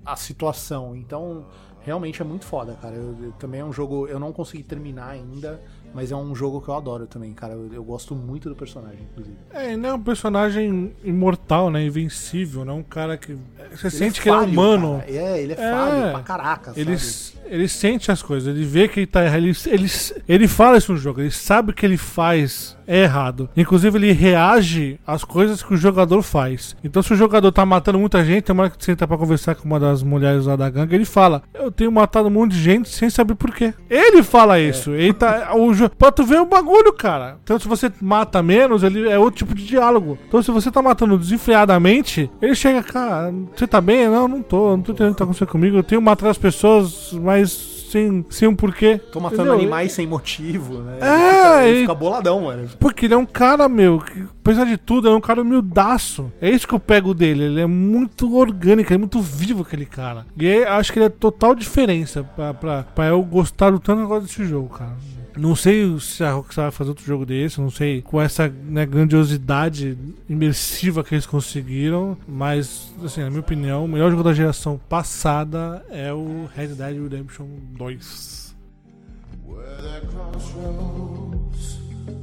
[0.04, 0.96] a situação.
[0.96, 1.46] Então,
[1.80, 2.96] realmente é muito foda, cara.
[2.96, 5.60] Eu, eu- também é um jogo, eu não consegui terminar ainda,
[5.94, 7.54] mas é um jogo que eu adoro também, cara.
[7.54, 9.36] Eu, eu gosto muito do personagem, inclusive.
[9.52, 11.84] É, ele é um personagem imortal, né?
[11.84, 12.72] Invencível, né?
[12.72, 13.36] Um cara que.
[13.72, 14.98] Você Ele sente é que ele é humano.
[15.00, 15.10] cara.
[15.10, 15.72] É, ele é, É.
[15.72, 17.38] falho pra caraca, Ele, sabe?
[17.46, 19.38] ele sente as coisas, ele vê que ele tá errado.
[19.38, 19.88] Ele, ele,
[20.28, 23.50] ele fala isso no jogo, ele sabe que ele faz é errado.
[23.54, 26.74] Inclusive, ele reage às coisas que o jogador faz.
[26.82, 29.18] Então, se o jogador tá matando muita gente, tem uma hora que você entra pra
[29.18, 32.52] conversar com uma das mulheres lá da gangue, ele fala: Eu tenho matado um monte
[32.52, 33.74] de gente sem saber por quê.
[33.90, 34.92] Ele fala isso.
[34.92, 35.54] Ele tá.
[35.54, 37.38] O, jo- pra tu ver o bagulho, cara.
[37.42, 40.18] Então, se você mata menos, ele é outro tipo de diálogo.
[40.28, 44.08] Então, se você tá matando desenfreadamente, ele chega, cara, você tá bem?
[44.08, 44.76] Não, não tô.
[44.76, 45.76] Não tô entendendo o que tá acontecendo comigo.
[45.76, 49.00] Eu tenho matado as pessoas, mas sem, sem um porquê.
[49.12, 49.58] Tô matando Entendeu?
[49.58, 50.98] animais sem motivo, né?
[51.00, 52.68] É, ele, fica, ele fica boladão, mano.
[52.78, 56.30] Porque ele é um cara, meu, que, apesar de tudo, é um cara humildaço.
[56.40, 57.44] É isso que eu pego dele.
[57.44, 60.26] Ele é muito orgânico, ele é muito vivo aquele cara.
[60.36, 64.06] E aí, acho que ele é total diferença pra, pra, pra eu gostar do tanto
[64.06, 64.92] gosto desse jogo, cara.
[65.38, 68.84] Não sei se a Rockstar vai fazer outro jogo desse, não sei com essa né,
[68.84, 69.96] grandiosidade
[70.28, 75.84] imersiva que eles conseguiram, mas, assim, na minha opinião, o melhor jogo da geração passada
[75.90, 77.46] é o Red Dead Redemption
[77.76, 78.56] 2.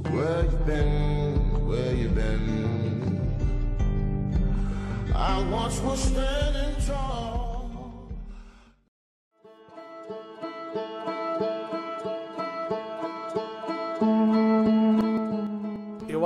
[0.06, 0.46] Where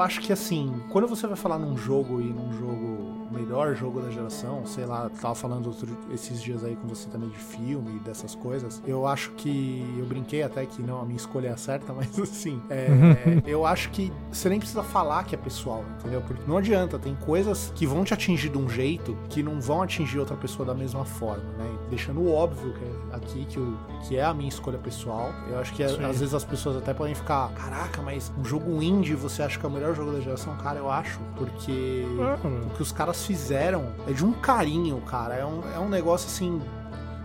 [0.00, 4.00] Eu acho que assim, quando você vai falar num jogo e num jogo, melhor jogo
[4.00, 7.96] da geração, sei lá, tava falando outro- esses dias aí com você também de filme
[7.96, 9.84] e dessas coisas, eu acho que.
[9.98, 12.88] Eu brinquei até que não, a minha escolha é a certa, mas assim, é,
[13.46, 16.20] eu acho que você nem precisa falar que é pessoal, entendeu?
[16.22, 19.82] Porque não adianta, tem coisas que vão te atingir de um jeito que não vão
[19.82, 21.70] atingir outra pessoa da mesma forma, né?
[21.88, 25.30] Deixando óbvio que é aqui que, o, que é a minha escolha pessoal.
[25.48, 26.04] Eu acho que Sim.
[26.04, 29.64] às vezes as pessoas até podem ficar, caraca, mas um jogo indie você acha que
[29.64, 30.56] é o melhor jogo da geração?
[30.56, 32.66] Cara, eu acho, porque meu.
[32.66, 35.34] o que os caras fizeram é de um carinho, cara.
[35.34, 36.60] É um, é um negócio assim.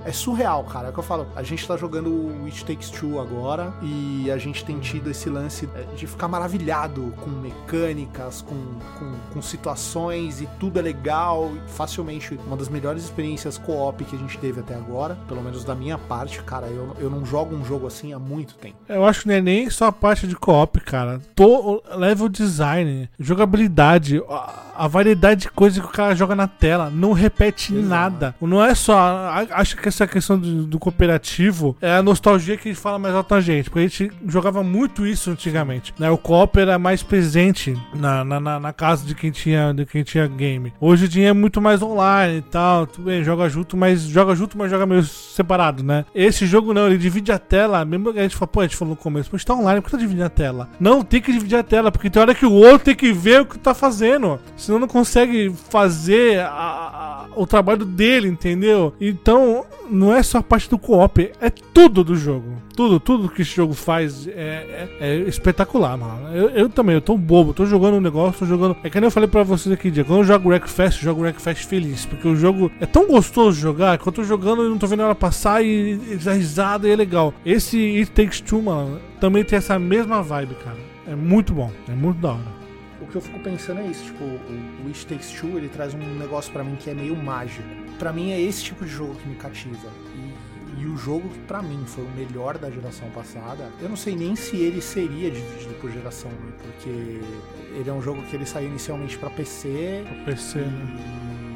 [0.05, 0.87] É surreal, cara.
[0.87, 1.27] É o que eu falo.
[1.35, 5.29] A gente tá jogando o It Takes Two agora e a gente tem tido esse
[5.29, 8.55] lance é, de ficar maravilhado com mecânicas, com,
[8.99, 11.51] com, com situações e tudo é legal.
[11.67, 15.73] Facilmente uma das melhores experiências co-op que a gente teve até agora, pelo menos da
[15.75, 16.67] minha parte, cara.
[16.67, 18.75] Eu, eu não jogo um jogo assim há muito tempo.
[18.87, 21.19] Eu acho que não é nem só a parte de co-op, cara.
[21.35, 26.89] To, level design, jogabilidade, a, a variedade de coisas que o cara joga na tela,
[26.89, 27.87] não repete Exato.
[27.89, 28.35] nada.
[28.41, 28.97] Não é só.
[28.97, 33.33] a- Acho que essa questão do, do cooperativo é a nostalgia que fala mais alto
[33.33, 33.69] na gente.
[33.69, 35.93] Porque a gente jogava muito isso antigamente.
[35.97, 36.09] Né?
[36.09, 40.03] O co-op era mais presente na, na, na- na casa de quem, tinha, de quem
[40.03, 40.73] tinha game.
[40.79, 42.87] Hoje em dia é muito mais online e tal.
[42.87, 46.05] Tudo bem, joga junto, mas joga junto, mas joga meio separado, né?
[46.13, 47.83] Esse jogo não, ele divide a tela.
[47.85, 49.87] Mesmo que a gente fala, pô, a gente falou no começo, mas tá online, por
[49.87, 50.69] que tá dividindo a tela?
[50.79, 53.41] Não, tem que dividir a tela, porque tem hora que o outro tem que ver
[53.41, 54.39] o que tá fazendo.
[54.57, 58.93] Senão não consegue fazer a- a- o trabalho dele, entendeu?
[58.99, 62.55] Então, não é só a parte do co-op, é tudo do jogo.
[62.75, 66.35] Tudo, tudo que esse jogo faz é, é- é espetacular, mano.
[66.35, 68.75] Eu, eu também, eu tô bobo, tô jogando um negócio, tô jogando.
[68.83, 70.03] É que nem eu falei pra vocês aqui, dia.
[70.03, 72.05] Quando eu jogo Wreckfest, eu jogo Wreckfest feliz.
[72.05, 74.87] Porque o jogo é tão gostoso de jogar que eu tô jogando e não tô
[74.87, 77.33] vendo ela passar e, e dá risada e é legal.
[77.45, 80.77] Esse It Takes Two, mano, também tem essa mesma vibe, cara.
[81.07, 82.64] É muito bom, é muito da hora.
[83.15, 85.99] O que eu fico pensando é isso, tipo, o It Takes Two, ele traz um
[85.99, 87.63] negócio pra mim que é meio mágico.
[87.97, 89.87] Pra mim é esse tipo de jogo que me cativa.
[90.13, 93.95] E, e o jogo que pra mim foi o melhor da geração passada, eu não
[93.95, 96.51] sei nem se ele seria dividido por geração, né?
[96.61, 101.54] porque ele é um jogo que ele saiu inicialmente pra PC, O PC, né?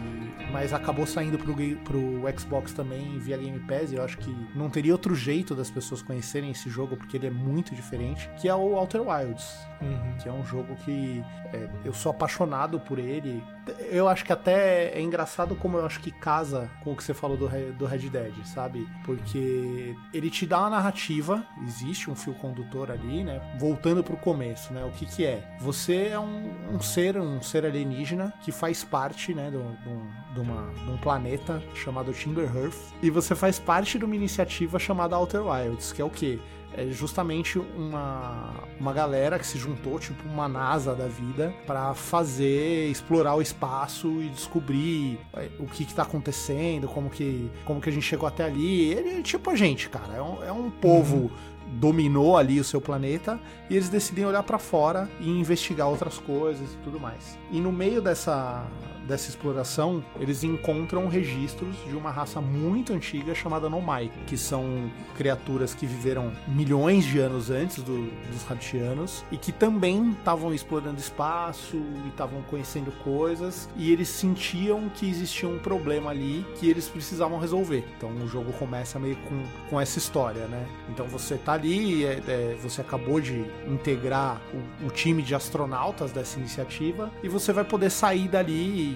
[0.51, 3.91] Mas acabou saindo pro, pro Xbox também via Game Pass.
[3.91, 7.27] E eu acho que não teria outro jeito das pessoas conhecerem esse jogo, porque ele
[7.27, 10.13] é muito diferente, que é o Outer Wilds Uhum.
[10.21, 13.41] que é um jogo que é, eu sou apaixonado por ele.
[13.91, 17.13] Eu acho que até é engraçado como eu acho que casa com o que você
[17.13, 18.87] falou do, do Red Dead, sabe?
[19.05, 23.41] Porque ele te dá uma narrativa, existe um fio condutor ali, né?
[23.59, 24.83] Voltando pro começo, né?
[24.85, 25.43] O que que é?
[25.59, 29.77] Você é um, um ser, um ser alienígena que faz parte, né, do-
[30.33, 32.49] de, uma, de um planeta chamado Timber
[33.01, 36.39] e você faz parte de uma iniciativa chamada Outer Wilds, que é o quê?
[36.73, 42.89] É justamente uma, uma galera que se juntou, tipo uma NASA da vida, pra fazer,
[42.89, 47.89] explorar o espaço e descobrir é, o que que tá acontecendo, como que, como que
[47.89, 48.91] a gente chegou até ali.
[48.91, 50.13] Ele é tipo a gente, cara.
[50.15, 51.31] É um, é um povo
[51.73, 56.73] dominou ali o seu planeta e eles decidem olhar pra fora e investigar outras coisas
[56.73, 57.37] e tudo mais.
[57.51, 58.65] E no meio dessa
[59.09, 65.73] dessa exploração, eles encontram registros de uma raça muito antiga chamada Nomai, que são criaturas
[65.73, 71.75] que viveram milhões de anos antes do- dos Ratianos e que também estavam explorando espaço
[72.05, 77.39] e estavam conhecendo coisas e eles sentiam que existia um problema ali que eles precisavam
[77.39, 77.83] resolver.
[77.97, 80.65] Então o jogo começa meio com, com essa história, né?
[80.89, 84.39] Então você tá ali, é- é, você acabou de integrar
[84.83, 88.95] o, o time de astronautas dessa iniciativa e você vai poder sair dali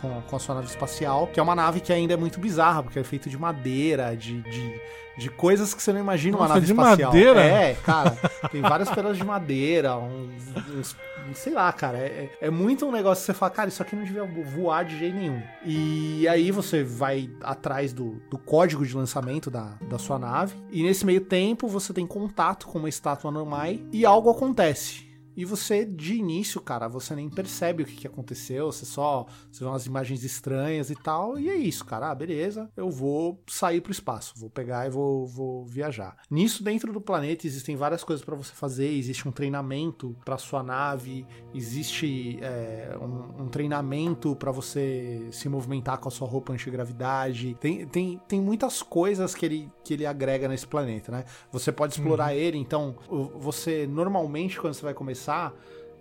[0.00, 2.82] com, com a sua nave espacial, que é uma nave que ainda é muito bizarra,
[2.82, 4.80] porque é feita de madeira, de, de,
[5.18, 7.10] de coisas que você não imagina uma Nossa, nave de espacial.
[7.12, 7.40] madeira?
[7.42, 8.10] É, cara,
[8.50, 10.42] tem várias pedaços de madeira, uns,
[10.78, 10.96] uns-
[11.34, 14.04] sei lá, cara, é, é muito um negócio que você fala, cara, isso aqui não
[14.04, 15.42] devia voar de jeito nenhum.
[15.64, 20.84] E aí você vai atrás do, do código de lançamento da, da sua nave, e
[20.84, 25.05] nesse meio tempo você tem contato com uma estátua Nomai e algo acontece.
[25.36, 29.62] E você, de início, cara, você nem percebe o que, que aconteceu, você só você
[29.62, 32.10] vê umas imagens estranhas e tal, e é isso, cara.
[32.10, 36.16] Ah, beleza, eu vou sair pro espaço, vou pegar e vou, vou viajar.
[36.30, 40.62] Nisso, dentro do planeta, existem várias coisas pra você fazer, existe um treinamento pra sua
[40.62, 47.56] nave, existe é, um, um treinamento pra você se movimentar com a sua roupa antigravidade.
[47.60, 51.24] Tem, tem, tem muitas coisas que ele, que ele agrega nesse planeta, né?
[51.52, 52.96] Você pode explorar ele, então
[53.38, 55.25] você normalmente, quando você vai começar,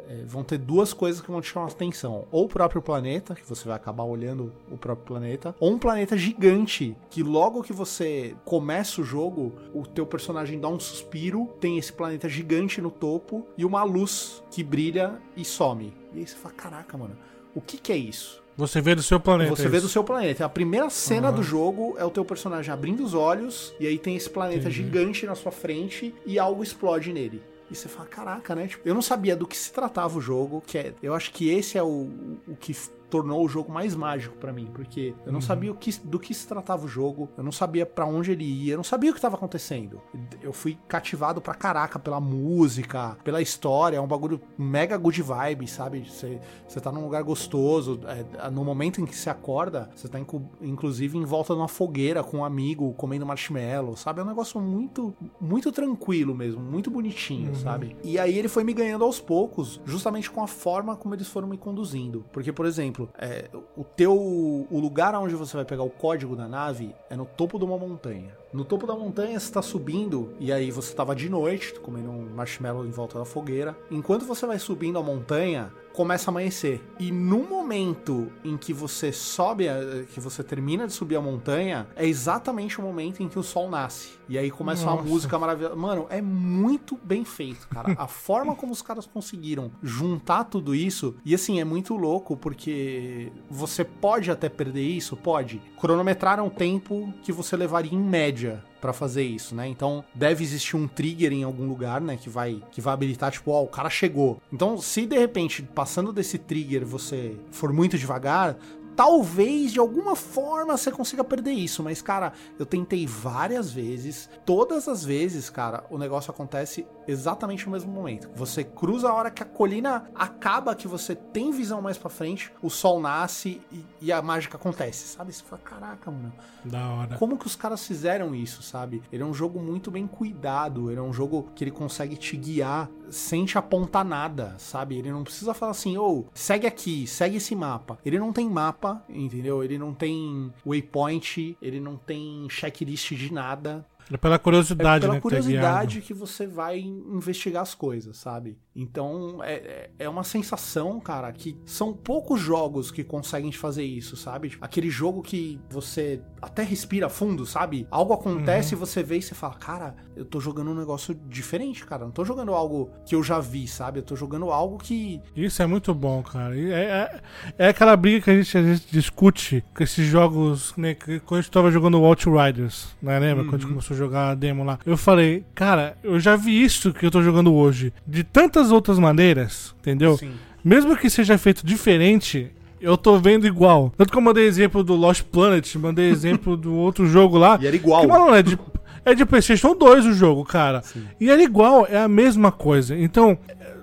[0.08, 2.26] é, vão ter duas coisas que vão te chamar a atenção.
[2.32, 6.18] Ou o próprio planeta, que você vai acabar olhando o próprio planeta, ou um planeta
[6.18, 11.78] gigante, que logo que você começa o jogo, o teu personagem dá um suspiro, tem
[11.78, 15.94] esse planeta gigante no topo e uma luz que brilha e some.
[16.14, 17.16] E aí você fala, caraca, mano,
[17.54, 18.44] o que que é isso?
[18.58, 19.54] Você vê do seu planeta.
[19.54, 19.88] Você vê isso.
[19.88, 20.46] do seu planeta.
[20.46, 21.38] A primeira cena Aham.
[21.38, 24.76] do jogo é o teu personagem abrindo os olhos, e aí tem esse planeta Entendi.
[24.76, 27.44] gigante na sua frente e algo explode nele.
[27.70, 28.68] E você fala, caraca, né?
[28.68, 31.50] Tipo, eu não sabia do que se tratava o jogo, que é, eu acho que
[31.50, 32.10] esse é o,
[32.48, 32.76] o que
[33.16, 35.34] tornou o jogo mais mágico pra mim, porque eu Uhum.
[35.34, 38.32] não sabia o que, do que se tratava o jogo, eu não sabia pra onde
[38.32, 40.02] ele ia, eu não sabia o que tava acontecendo.
[40.42, 45.68] Eu fui cativado pra caraca pela música, pela história, é um bagulho mega good vibe,
[45.68, 46.06] sabe?
[46.10, 46.40] Você,
[46.82, 51.18] tá num lugar gostoso, é, no momento em que você acorda, você tá incu- inclusive
[51.18, 54.20] em volta de uma fogueira com um amigo comendo marshmallow, sabe?
[54.20, 57.96] É um negócio muito, muito tranquilo mesmo, muito bonitinho, sabe?
[58.04, 61.48] E aí ele foi me ganhando aos poucos, justamente com a forma como eles foram
[61.48, 62.26] me conduzindo.
[62.32, 64.14] Porque, por exemplo, é, o teu.
[64.14, 67.78] O lugar onde você vai pegar o código da nave é no topo de uma
[67.78, 68.32] montanha.
[68.56, 72.30] No topo da montanha você tá subindo, e aí você tava de noite, comendo um
[72.36, 73.78] marshmallow em volta da fogueira.
[73.92, 76.82] Enquanto você vai subindo a montanha, começa a amanhecer.
[77.00, 81.88] E no momento em que você sobe, a- que você termina de subir a montanha,
[81.98, 84.12] é exatamente o momento em que o sol nasce.
[84.28, 85.08] E aí começa uma Nossa.
[85.08, 85.76] música maravilhosa.
[85.76, 87.94] Mano, é muito bem feito, cara.
[87.98, 93.32] A forma como os caras conseguiram juntar tudo isso, e assim, é muito louco porque
[93.50, 95.62] você pode até perder isso, pode.
[95.80, 98.45] Cronometraram o tempo que você levaria em média
[98.82, 99.68] pra fazer isso, né?
[99.68, 103.52] Então deve existir um trigger em algum lugar, né, que vai que vai habilitar tipo,
[103.52, 104.40] ó, o cara chegou.
[104.52, 108.58] Então, se de repente passando desse trigger você for muito devagar,
[108.96, 114.88] talvez de alguma forma você consiga perder isso, mas cara, eu tentei várias vezes, todas
[114.88, 118.30] as vezes, cara, o negócio acontece exatamente no mesmo momento.
[118.36, 122.52] Você cruza a hora que a colina acaba, que você tem visão mais pra frente,
[122.62, 125.32] o sol nasce e, e a mágica acontece, sabe?
[125.34, 127.18] Você fala, caraca, mano, Da hora.
[127.18, 129.04] como que os caras fizeram isso, sabe?
[129.12, 132.36] Ele é um jogo muito bem cuidado, ele é um jogo que ele consegue te
[132.38, 134.98] guiar sem te apontar nada, sabe?
[134.98, 138.00] Ele não precisa falar assim, ou segue aqui, segue esse mapa.
[138.04, 139.64] Ele não tem mapa, entendeu?
[139.64, 143.86] Ele não tem waypoint, ele não tem checklist de nada.
[144.12, 145.20] É pela curiosidade, É pela né?
[145.20, 146.08] que tá curiosidade guiado.
[146.08, 148.58] que você vai investigar as coisas, sabe?
[148.76, 154.18] Então é, é- é uma sensação, cara, que são poucos jogos que conseguem fazer isso,
[154.18, 154.50] sabe?
[154.50, 157.88] Tipo, Aquele jogo que você até respira fundo, sabe?
[157.90, 158.80] Algo acontece Uhum.
[158.82, 162.04] e você vê e você fala, cara, eu tô jogando um negócio diferente, cara.
[162.04, 164.00] Não tô jogando algo que eu já vi, sabe?
[164.00, 165.22] Eu tô jogando algo que.
[165.36, 166.58] Isso é muito bom, cara.
[166.60, 167.22] É, é,
[167.58, 170.96] é aquela briga que a gente, a gente discute com esses jogos, né?
[170.96, 173.20] Quando a gente tava jogando Outriders, né?
[173.20, 173.44] Lembra?
[173.46, 174.80] Quando a gente começou a jogar a demo lá.
[174.86, 177.94] Eu falei, cara, eu já vi isso que eu tô jogando hoje.
[178.06, 180.18] De tantas outras maneiras, entendeu?
[180.18, 180.32] Sim.
[180.64, 182.52] Mesmo que seja feito diferente,
[182.82, 183.92] eu tô vendo igual.
[183.98, 187.58] Tanto que eu mandei exemplo do Lost Planet, mandei exemplo do outro jogo lá.
[187.62, 188.02] E era igual.
[188.02, 188.60] Que, mano, é de,
[189.04, 190.82] é de PlayStation 2 o jogo, cara.
[191.20, 192.98] E era igual, é a mesma coisa.
[192.98, 193.38] Então,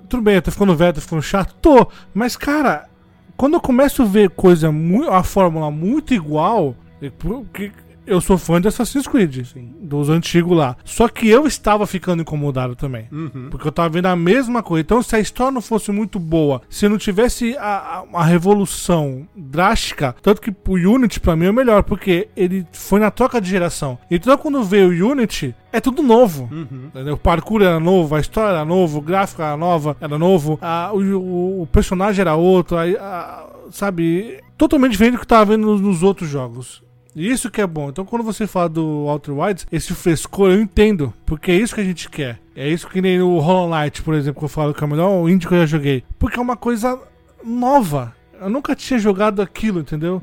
[0.09, 1.87] tudo bem, eu tô ficando velho, tô ficando chato, tô.
[2.13, 2.87] Mas, cara,
[3.35, 4.71] quando eu começo a ver coisa,
[5.09, 6.75] a fórmula muito igual,
[7.17, 7.71] porque
[8.05, 9.45] eu sou fã de Assassin's Creed,
[9.81, 10.75] dos antigos lá.
[10.83, 13.07] Só que eu estava ficando incomodado também.
[13.11, 13.47] Uhum.
[13.49, 14.81] Porque eu tava vendo a mesma coisa.
[14.81, 19.27] Então, se a história não fosse muito boa, se não tivesse a, a, uma revolução
[19.35, 23.39] drástica, tanto que o Unity pra mim é o melhor, porque ele foi na troca
[23.39, 23.97] de geração.
[24.09, 26.49] Então, quando veio o Unity, é tudo novo.
[26.51, 27.13] Entendeu?
[27.15, 30.91] O parkour era novo, a história era novo, o gráfico era nova, era novo, a-
[30.93, 34.39] o, o- o personagem era outro, a- a- sabe?
[34.57, 36.82] Totalmente diferente do que eu tava vendo nos, nos outros jogos.
[37.15, 37.89] Isso que é bom.
[37.89, 41.13] Então, quando você fala do Outer Wilds, esse frescor eu entendo.
[41.25, 42.39] Porque é isso que a gente quer.
[42.55, 44.89] É isso que nem o Hollow Knight, por exemplo, que eu falo que é o
[44.89, 46.03] melhor indie que eu já joguei.
[46.17, 46.99] Porque é uma coisa
[47.43, 48.15] nova.
[48.39, 50.21] Eu nunca tinha jogado aquilo, entendeu?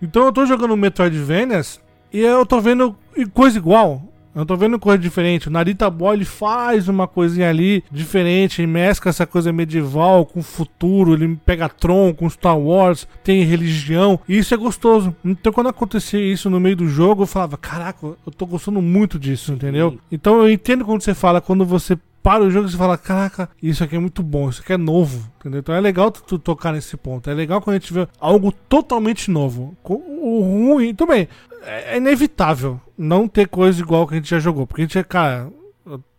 [0.00, 1.80] Então eu tô jogando Metroidvanias
[2.12, 2.94] e eu tô vendo
[3.34, 4.02] coisa igual.
[4.36, 5.48] Eu tô vendo coisa diferente.
[5.48, 10.40] O Narita Boy ele faz uma coisinha ali diferente, ele mescla essa coisa medieval com
[10.40, 15.16] o futuro, ele pega Tron com Star Wars, tem religião, e isso é gostoso.
[15.24, 19.18] Então quando acontecia isso no meio do jogo, eu falava, caraca, eu tô gostando muito
[19.18, 19.98] disso, entendeu?
[20.12, 23.48] Então eu entendo quando você fala, quando você para o jogo e você fala, caraca,
[23.62, 25.60] isso aqui é muito bom, isso aqui é novo, entendeu?
[25.60, 27.30] Então é legal tu, tocar nesse ponto.
[27.30, 29.76] É legal quando a gente vê algo totalmente novo.
[29.84, 31.28] O ruim, tudo bem,
[31.66, 34.66] é é inevitável não ter coisa igual que a gente já jogou.
[34.66, 35.50] Porque a gente é, cara,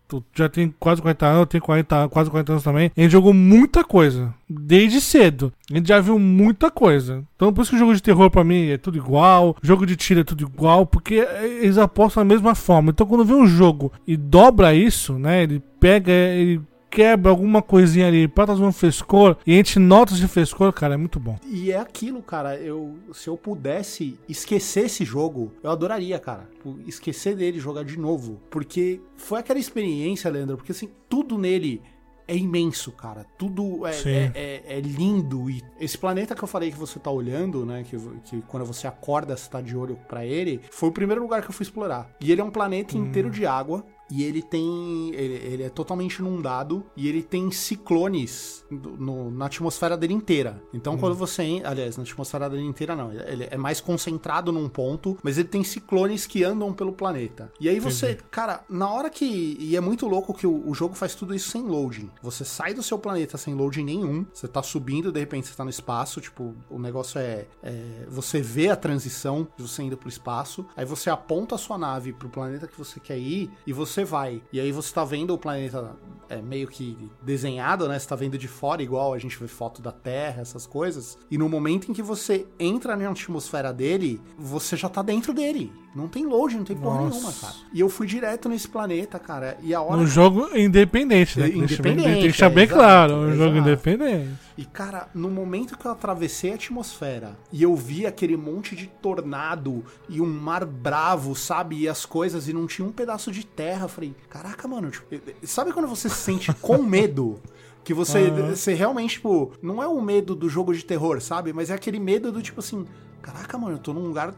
[0.08, 2.92] tô- já tem quase 40 anos, eu tenho 40, quase 40 anos também.
[2.96, 5.52] A gente jogou muita coisa, desde cedo.
[5.72, 7.24] A gente já viu muita coisa.
[7.36, 9.96] Então por isso que o jogo de terror pra mim é tudo igual, jogo de
[9.96, 11.16] tiro é tudo igual, porque
[11.62, 12.92] eles apostam da mesma forma.
[12.92, 18.08] Então quando vê um jogo e dobra isso, né, ele pega, ele quebra alguma coisinha
[18.08, 21.38] ali pra trazer um frescor, e a gente nota esse frescor, cara, é muito bom.
[21.46, 22.56] E é aquilo, cara.
[22.56, 26.50] Eu, se eu pudesse esquecer esse jogo, eu adoraria, cara.
[26.56, 28.40] Tipo, Esquecer dele, e jogar de novo.
[28.50, 30.58] Porque foi aquela experiência, Leandro.
[30.58, 31.82] Porque assim, tudo nele
[32.28, 33.26] é imenso, cara.
[33.38, 35.50] Tudo é, é, é- é lindo.
[35.50, 37.84] E esse planeta que eu falei que você tá olhando, né?
[37.90, 41.42] Que, que quando você acorda, você tá de olho pra ele, foi o primeiro lugar
[41.42, 42.10] que eu fui explorar.
[42.20, 43.86] E ele é um planeta inteiro de água.
[44.10, 45.10] E ele tem.
[45.14, 46.86] Ele, ele é totalmente inundado.
[46.96, 50.62] E ele tem ciclones do- no- na atmosfera dele inteira.
[50.74, 51.62] Então, quando você.
[51.64, 53.12] Aliás, na atmosfera dele inteira não.
[53.12, 55.18] Ele é mais concentrado num ponto.
[55.24, 57.52] Mas ele tem ciclones que andam pelo planeta.
[57.60, 58.18] E aí você.
[58.30, 59.58] Cara, na hora que.
[59.60, 62.10] E é muito louco que o, o jogo faz tudo isso sem loading.
[62.22, 64.26] Você sai do seu planeta sem loading nenhum.
[64.34, 66.22] Você tá subindo, de repente você tá no espaço.
[66.22, 67.46] Tipo, o negócio é.
[67.64, 70.66] é, você vê a transição de você indo pro espaço.
[70.76, 73.50] Aí você aponta a sua nave pro planeta que você quer ir.
[73.66, 74.42] E você vai.
[74.52, 75.96] E aí você tá vendo o planeta
[76.30, 77.98] é, meio que desenhado, né?
[77.98, 81.18] Você tá vendo de fora, igual a gente vê foto da Terra, essas coisas.
[81.30, 85.72] E no momento em que você entra na atmosfera dele, você já tá dentro dele.
[85.96, 87.16] Não tem load, não tem porra Nossa.
[87.16, 87.54] nenhuma, cara.
[87.74, 89.58] E eu fui direto nesse planeta, cara.
[89.64, 89.98] E a hora.
[89.98, 91.48] Um jogo independente, né?
[91.48, 93.58] Independente, Tem que deixar é, bem exato, claro, um jogo exato.
[93.58, 94.48] independente.
[94.58, 98.88] E, cara, no momento que eu atravessei a atmosfera e eu vi aquele monte de
[98.88, 101.78] tornado e um mar bravo, sabe?
[101.78, 105.06] E as coisas, e não tinha um pedaço de terra, eu falei, caraca, mano, tipo,
[105.44, 107.40] sabe quando você sente com medo?
[107.84, 108.54] Que você, Aham.
[108.56, 111.54] você realmente, tipo, não é o medo do jogo de terror, sabe?
[111.54, 112.86] Mas é aquele medo do tipo assim,
[113.22, 114.34] caraca, mano, eu tô num lugar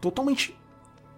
[0.00, 0.54] totalmente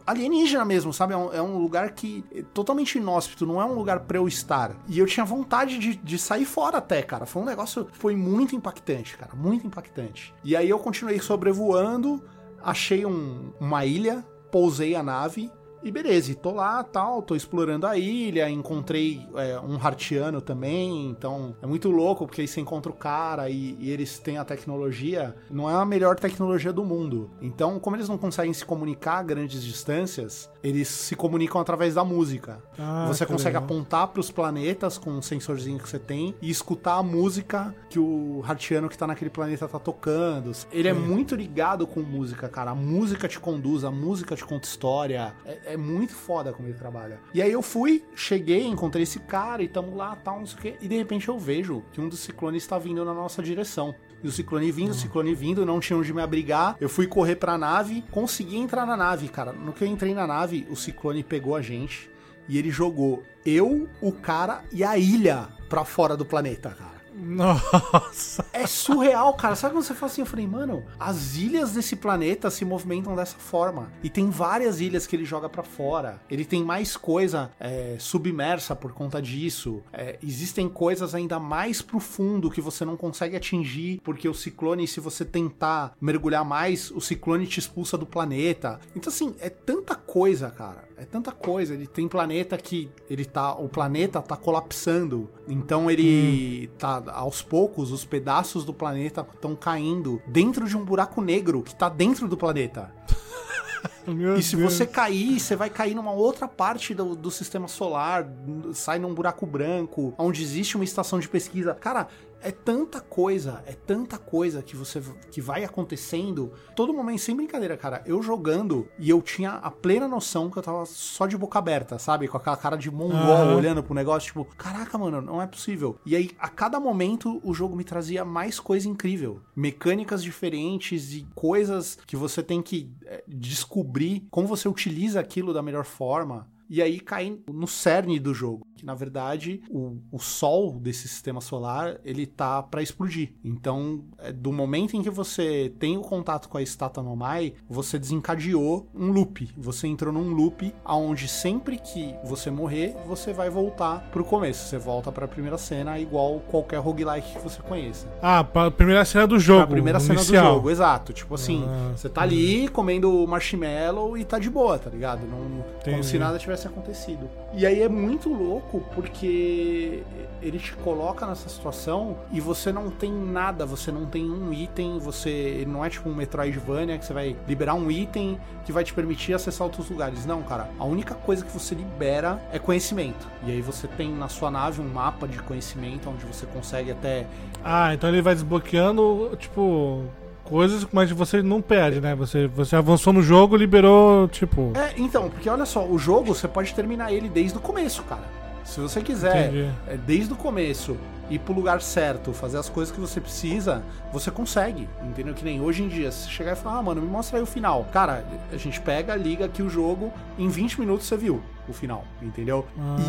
[0.06, 1.14] alienígena mesmo, sabe?
[1.14, 4.28] É um, é um lugar que é totalmente inóspito, não é um lugar pra eu
[4.28, 4.76] estar.
[4.86, 7.26] E eu tinha vontade de, de sair fora até, cara.
[7.26, 10.32] Foi um negócio, foi muito impactante, cara, muito impactante.
[10.44, 12.22] E aí eu continuei sobrevoando,
[12.62, 15.50] achei um- uma ilha, pousei a nave
[15.84, 21.10] e beleza, e tô lá, tal, tô explorando a ilha, encontrei é, um hartiano também,
[21.10, 24.44] então é muito louco, porque aí você encontra o cara e, e eles têm a
[24.44, 27.30] tecnologia, não é a melhor tecnologia do mundo.
[27.42, 32.02] Então, como eles não conseguem se comunicar a grandes distâncias, eles se comunicam através da
[32.02, 32.58] música.
[32.78, 33.64] Ah, você consegue legal.
[33.64, 38.42] apontar pros planetas com um sensorzinho que você tem e escutar a música que o
[38.46, 40.50] hartiano que tá naquele planeta tá tocando.
[40.72, 42.70] Ele é muito ligado com música, cara.
[42.70, 45.34] A música te conduz, a música te conta história.
[45.44, 47.20] É, é muito foda como ele trabalha.
[47.34, 50.62] E aí eu fui, cheguei, encontrei esse cara e tamo lá, tal, não sei o
[50.62, 50.76] quê.
[50.80, 53.94] E de repente eu vejo que um dos ciclones tá vindo na nossa direção.
[54.24, 56.78] E o ciclone vindo, o ciclone vindo, não tinha onde me abrigar.
[56.80, 59.52] Eu fui correr pra nave, consegui entrar na nave, cara.
[59.52, 62.10] No que eu entrei na nave, o ciclone pegou a gente
[62.48, 66.93] e ele jogou eu, o cara e a ilha pra fora do planeta, cara.
[67.24, 68.44] Nossa.
[68.52, 69.56] É surreal, cara.
[69.56, 70.20] Sabe quando você fala assim?
[70.20, 73.90] Eu falei, mano, as ilhas desse planeta se movimentam dessa forma.
[74.02, 76.20] E tem várias ilhas que ele joga pra fora.
[76.30, 79.82] Ele tem mais coisa é, submersa por conta disso.
[79.92, 84.86] É, existem coisas ainda mais pro fundo que você não consegue atingir, porque o ciclone,
[84.86, 88.80] se você tentar mergulhar mais, o ciclone te expulsa do planeta.
[88.94, 90.84] Então, assim, é tanta coisa, cara.
[90.96, 91.74] É tanta coisa.
[91.74, 93.52] Ele tem planeta que ele tá.
[93.54, 95.28] O planeta tá colapsando.
[95.48, 97.02] Então ele tá.
[97.12, 101.88] Aos poucos, os pedaços do planeta estão caindo dentro de um buraco negro que tá
[101.88, 102.92] dentro do planeta.
[104.06, 104.72] Meu E se Deus.
[104.72, 108.26] você cair, você vai cair numa outra parte do, do sistema solar,
[108.72, 111.74] sai num buraco branco, onde existe uma estação de pesquisa.
[111.74, 112.08] Cara,
[112.44, 116.52] é tanta coisa, é tanta coisa que você que vai acontecendo.
[116.76, 118.02] Todo momento, sem brincadeira, cara.
[118.04, 121.98] Eu jogando e eu tinha a plena noção que eu tava só de boca aberta,
[121.98, 122.28] sabe?
[122.28, 123.56] Com aquela cara de mongol Aham.
[123.56, 125.98] olhando pro negócio, tipo, caraca, mano, não é possível.
[126.04, 129.40] E aí, a cada momento, o jogo me trazia mais coisa incrível.
[129.56, 135.62] Mecânicas diferentes e coisas que você tem que é, descobrir como você utiliza aquilo da
[135.62, 136.46] melhor forma.
[136.68, 141.40] E aí cai no cerne do jogo, que na verdade o, o sol desse sistema
[141.40, 143.32] solar ele tá para explodir.
[143.44, 147.98] Então, é, do momento em que você tem o contato com a Stata Nomai, você
[147.98, 149.50] desencadeou um loop.
[149.56, 154.68] Você entrou num loop aonde sempre que você morrer, você vai voltar pro começo.
[154.68, 158.08] Você volta para a primeira cena igual qualquer roguelike que você conheça.
[158.22, 159.62] Ah, pra primeira cena do jogo.
[159.64, 160.44] A primeira cena inicial.
[160.46, 161.12] do jogo, exato.
[161.12, 165.26] Tipo assim, Ah, você tá ali comendo marshmallow e tá de boa, tá ligado?
[165.26, 167.28] Não, como se nada tivesse acontecido.
[167.52, 170.02] E aí é muito louco porque
[170.42, 174.98] ele te coloca nessa situação e você não tem nada, você não tem um item,
[174.98, 178.92] você não é tipo um Metroidvania que você vai liberar um item que vai te
[178.92, 180.26] permitir acessar outros lugares.
[180.26, 180.68] Não, cara.
[180.78, 183.26] A única coisa que você libera é conhecimento.
[183.46, 187.26] E aí você tem na sua nave um mapa de conhecimento onde você consegue até
[187.62, 190.04] Ah, então ele vai desbloqueando, tipo,
[190.44, 192.14] coisas, mas você não perde, né?
[192.14, 194.72] Você, você avançou no jogo, liberou, tipo.
[194.76, 198.44] É, então, porque olha só, o jogo você pode terminar ele desde o começo, cara.
[198.64, 199.70] Se você quiser, Entendi.
[199.86, 200.96] é, desde o começo,
[201.28, 203.82] ir pro lugar certo, fazer as coisas que você precisa,
[204.12, 204.88] você consegue.
[205.02, 205.34] Entendeu?
[205.34, 207.42] Que nem hoje em dia, se você chegar e falar, ah, mano, me mostra aí
[207.42, 207.86] o final.
[207.92, 212.04] Cara, a gente pega, liga aqui o jogo, em 20 minutos você viu o final,
[212.22, 212.66] entendeu?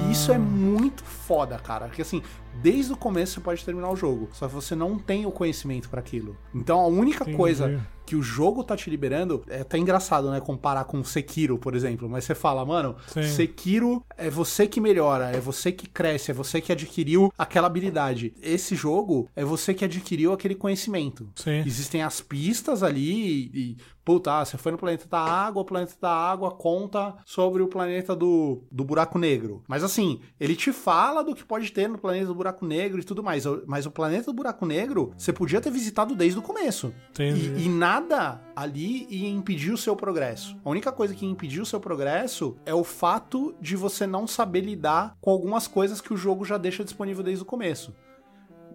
[0.08, 1.88] E isso é muito foda, cara.
[1.88, 2.22] Porque assim,
[2.62, 5.90] desde o começo você pode terminar o jogo, só que você não tem o conhecimento
[5.90, 6.38] pra aquilo.
[6.54, 7.38] Então a única Entendi.
[7.38, 11.76] coisa que o jogo tá te liberando, é até engraçado, né, comparar com Sekiro, por
[11.76, 13.24] exemplo, mas você fala, mano, Sim.
[13.24, 18.34] Sekiro é você que melhora, é você que cresce, é você que adquiriu aquela habilidade.
[18.42, 21.28] Esse jogo é você que adquiriu aquele conhecimento.
[21.36, 21.64] Sim.
[21.66, 25.66] Existem as pistas ali e, e puta, ah, você foi no planeta da água, o
[25.66, 29.64] planeta da água conta sobre o planeta do, do buraco negro.
[29.68, 33.04] Mas assim, ele te fala do que pode ter no planeta do buraco negro e
[33.04, 33.44] tudo mais.
[33.66, 36.94] Mas o planeta do buraco negro, você podia ter visitado desde o começo.
[37.10, 37.54] Entendi.
[37.58, 40.56] E, e nada ali ia impedir o seu progresso.
[40.64, 44.28] A única coisa que ia impedir o seu progresso é o fato de você não
[44.28, 47.94] saber lidar com algumas coisas que o jogo já deixa disponível desde o começo.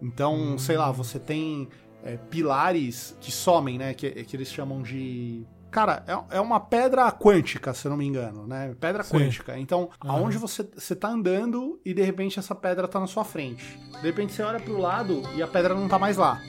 [0.01, 1.69] Então, sei lá, você tem
[2.03, 3.93] é, pilares que somem, né?
[3.93, 5.45] Que, que eles chamam de.
[5.69, 8.75] Cara, é, é uma pedra quântica, se eu não me engano, né?
[8.79, 9.17] Pedra Sim.
[9.17, 9.57] quântica.
[9.57, 13.79] Então, aonde você, você tá andando e de repente essa pedra tá na sua frente.
[14.01, 16.41] De repente você olha pro lado e a pedra não tá mais lá.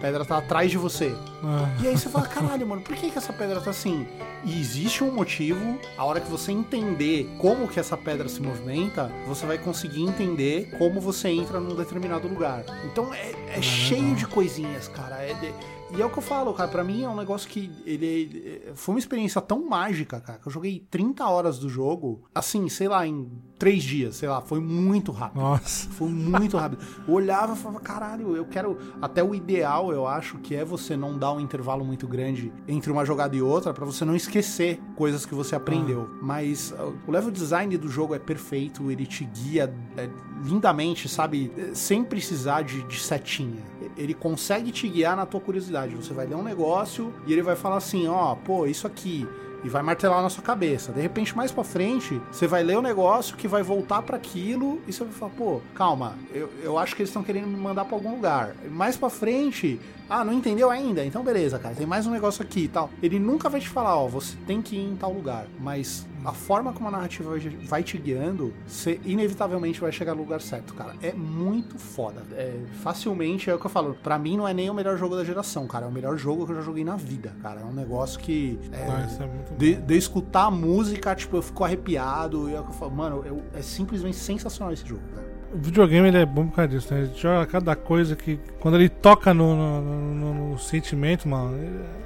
[0.00, 1.14] A pedra tá atrás de você.
[1.44, 4.06] Ah, E aí você fala, caralho, mano, por que, que essa pedra tá assim?
[4.46, 9.12] E existe um motivo, a hora que você entender como que essa pedra se movimenta,
[9.26, 12.64] você vai conseguir entender como você entra num determinado lugar.
[12.90, 15.16] Então é, é cheio de coisinhas, cara.
[15.22, 15.52] É de-
[15.94, 18.62] E é o que eu falo, cara, pra mim é um negócio que ele, ele-
[18.74, 22.88] foi uma experiência tão mágica, cara, que eu joguei 30 horas do jogo, assim, sei
[22.88, 23.30] lá, em
[23.60, 25.42] três dias, sei lá, foi muito rápido.
[25.42, 25.86] Nossa.
[25.90, 26.82] Foi muito rápido.
[27.06, 28.78] Eu olhava e falava, caralho, eu quero.
[29.02, 32.90] Até o ideal, eu acho, que é você não dar um intervalo muito grande entre
[32.90, 36.08] uma jogada e outra, pra você não esquecer coisas que você aprendeu.
[36.22, 40.08] Mas uh, o level design do jogo é perfeito, ele te guia é,
[40.42, 41.52] lindamente, sabe?
[41.58, 43.62] É, Sem precisar de, de setinha.
[43.94, 45.94] Ele consegue te guiar na tua curiosidade.
[45.96, 49.28] Você vai ler um negócio e ele vai falar assim: ó, pô, isso aqui
[49.64, 50.92] e vai martelar na sua cabeça.
[50.92, 54.80] De repente, mais pra frente, você vai ler o negócio que vai voltar pra aquilo
[54.86, 57.84] e você vai falar, pô, calma, eu, eu acho que eles estão querendo me mandar
[57.84, 58.54] pra algum lugar.
[58.70, 61.04] Mais pra frente, ah, não entendeu ainda?
[61.04, 62.90] Então beleza, cara, tem mais um negócio aqui e tal.
[63.02, 66.32] Ele nunca vai te falar, ó, você tem que ir em tal lugar, mas a
[66.32, 67.30] forma como a narrativa
[67.68, 70.94] vai- te guiando, você inevitavelmente vai chegar no lugar certo, cara.
[71.02, 72.22] É muito foda.
[72.32, 73.96] É, facilmente é o que eu falo.
[74.02, 75.86] Pra mim não é nem o melhor jogo da geração, cara.
[75.86, 77.60] É o melhor jogo que eu já joguei na vida, cara.
[77.60, 81.36] É um negócio que é, Ah, isso é muito de, de escutar a música, tipo,
[81.36, 82.48] eu fico arrepiado.
[82.50, 85.30] E é o que eu falo, mano, eu- é simplesmente sensacional esse jogo, cara.
[85.52, 87.00] O videogame ele é bom por causa disso, né?
[87.00, 88.38] Ele joga cada coisa que.
[88.60, 89.80] Quando ele toca no, no,
[90.14, 91.56] no- no- sentimento, mano.
[91.56, 92.00] é-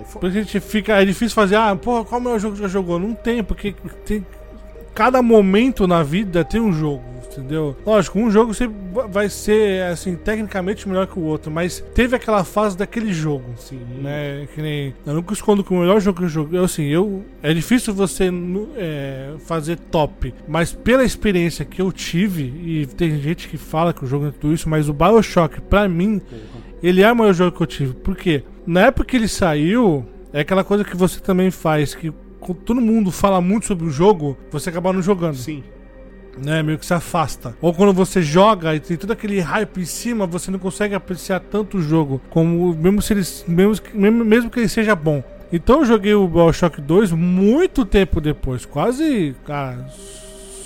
[0.00, 1.00] É, fo- Por isso que a gente fica.
[1.00, 2.98] É difícil fazer, ah, porra, qual é o melhor jogo que já jogou?
[2.98, 3.74] Não tem, porque
[4.04, 4.24] tem.
[4.94, 7.76] Cada momento na vida tem um jogo, entendeu?
[7.86, 8.76] Lógico, um jogo sempre
[9.08, 13.44] vai ser, assim, tecnicamente melhor que o outro, mas teve aquela fase daquele jogo.
[13.56, 13.78] Sim.
[14.02, 14.48] né?
[14.52, 14.92] Que nem.
[15.06, 16.58] Eu nunca escondo que o melhor jogo que eu joguei.
[16.58, 17.24] eu, Assim, eu.
[17.40, 18.30] É difícil você
[18.76, 20.34] é, fazer top.
[20.48, 24.30] Mas pela experiência que eu tive, e tem gente que fala que o jogo é
[24.32, 26.20] tudo isso, mas o Bioshock, pra mim,
[26.82, 27.94] ele é o maior jogo que eu tive.
[27.94, 28.42] Por quê?
[28.66, 32.12] Na época que ele saiu, é aquela coisa que você também faz, que
[32.64, 35.62] todo mundo fala muito sobre o jogo, você acaba não jogando Sim.
[36.38, 37.56] né, meio que se afasta.
[37.60, 41.40] Ou quando você joga e tem todo aquele hype em cima, você não consegue apreciar
[41.40, 45.22] tanto o jogo, como mesmo se ele, mesmo, que- mesmo, mesmo que ele seja bom.
[45.52, 49.84] Então eu joguei o BioShock 2 muito tempo depois, quase, cara,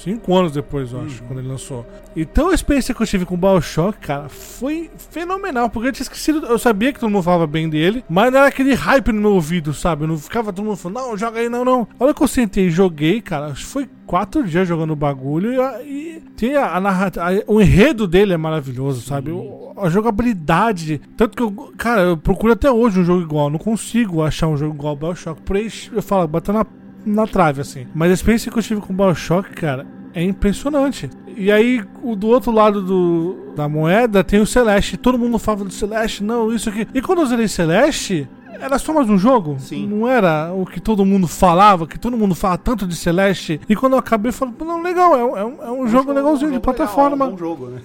[0.04, 1.84] 5 anos depois, eu acho, quando ele lançou.
[2.14, 6.02] Então a experiência que eu tive com o BioShock, cara, foi fenomenal, porque eu tinha
[6.04, 9.20] esquecido, eu sabia que todo mundo falava bem dele, mas não era aquele hype no
[9.20, 10.04] meu ouvido, sabe?
[10.04, 11.88] Eu não ficava todo mundo falando, não, joga aí, não, não.
[11.98, 14.96] A hora que eu sentei e joguei, cara, acho que foi quatro dias jogando o
[14.96, 15.52] bagulho
[15.82, 19.30] e, e tem a, a narrativa, o enredo dele é maravilhoso, sabe?
[19.30, 23.58] O- a jogabilidade, tanto que eu, cara, eu procuro até hoje um jogo igual, não
[23.58, 26.64] consigo achar um jogo igual ao BioShock, por aí eu falo, bateu na,
[27.04, 27.86] na trave, assim.
[27.94, 31.10] Mas a experiência que eu tive com o BioShock, cara, é impressionante.
[31.36, 34.96] E aí, o do outro lado do, da moeda tem o Celeste.
[34.96, 36.86] Todo mundo fala do Celeste, não, isso aqui.
[36.94, 38.28] E quando eu zerei Celeste,
[38.60, 39.56] era só mais um jogo.
[39.58, 39.84] Sim.
[39.88, 43.60] Não era o que todo mundo falava, que todo mundo fala tanto de Celeste.
[43.68, 46.12] E quando eu acabei, eu falei, não, legal, é, um- é um, é um jogo
[46.12, 47.24] legalzinho de jogo legal, plataforma.
[47.24, 47.80] é um bom jogo, né?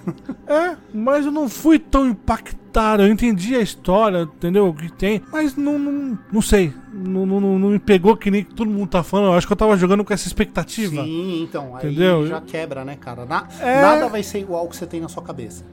[0.48, 2.60] É, mas eu não fui tão impactado.
[3.04, 4.68] Eu entendi a história, entendeu?
[4.68, 6.74] O que tem, mas não, não, não sei.
[6.94, 9.28] Não, não, não- me pegou que nem todo mundo tá falando.
[9.28, 11.04] Eu acho que eu tava jogando com essa expectativa.
[11.04, 11.76] Sim, então.
[11.76, 12.26] Aí Entendeu?
[12.28, 13.26] já quebra, né, cara?
[13.26, 13.82] Na- É.
[13.82, 15.64] Nada vai ser igual ao que você tem na sua cabeça.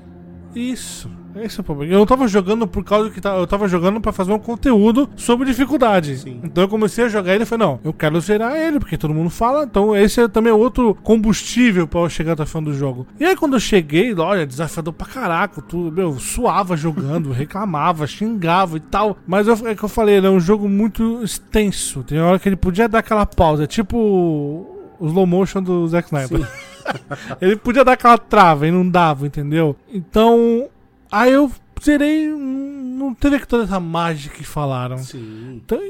[0.57, 1.11] Isso.
[1.37, 1.93] Esse é o problema.
[1.93, 5.07] Eu não tava jogando por causa que tá- eu tava jogando pra fazer um conteúdo
[5.17, 6.17] sobre dificuldade.
[6.17, 6.41] Sim.
[6.43, 9.13] Então eu comecei a jogar ele e falei, não, eu quero zerar ele, porque todo
[9.13, 9.65] mundo fala.
[9.65, 13.07] Então esse é também outro combustível pra eu chegar até fã do jogo.
[13.21, 18.79] E aí quando eu cheguei, olha, desafiador pra caraca, tu, meu, suava jogando, reclamava, xingava
[18.79, 19.19] e tal.
[19.27, 22.03] Mas eu, é que eu falei, ele é um jogo muito extenso.
[22.03, 26.07] Tem hora que ele podia dar aquela pausa, é tipo o slow motion do Zack
[26.09, 26.49] Snyder.
[27.41, 29.77] Ele podia dar aquela trava e não dava, entendeu?
[29.93, 30.69] Então,
[31.11, 31.51] aí eu
[31.83, 34.99] zerei, não teve toda essa mágica que falaram.
[34.99, 35.61] Sim.
[35.65, 35.81] Então,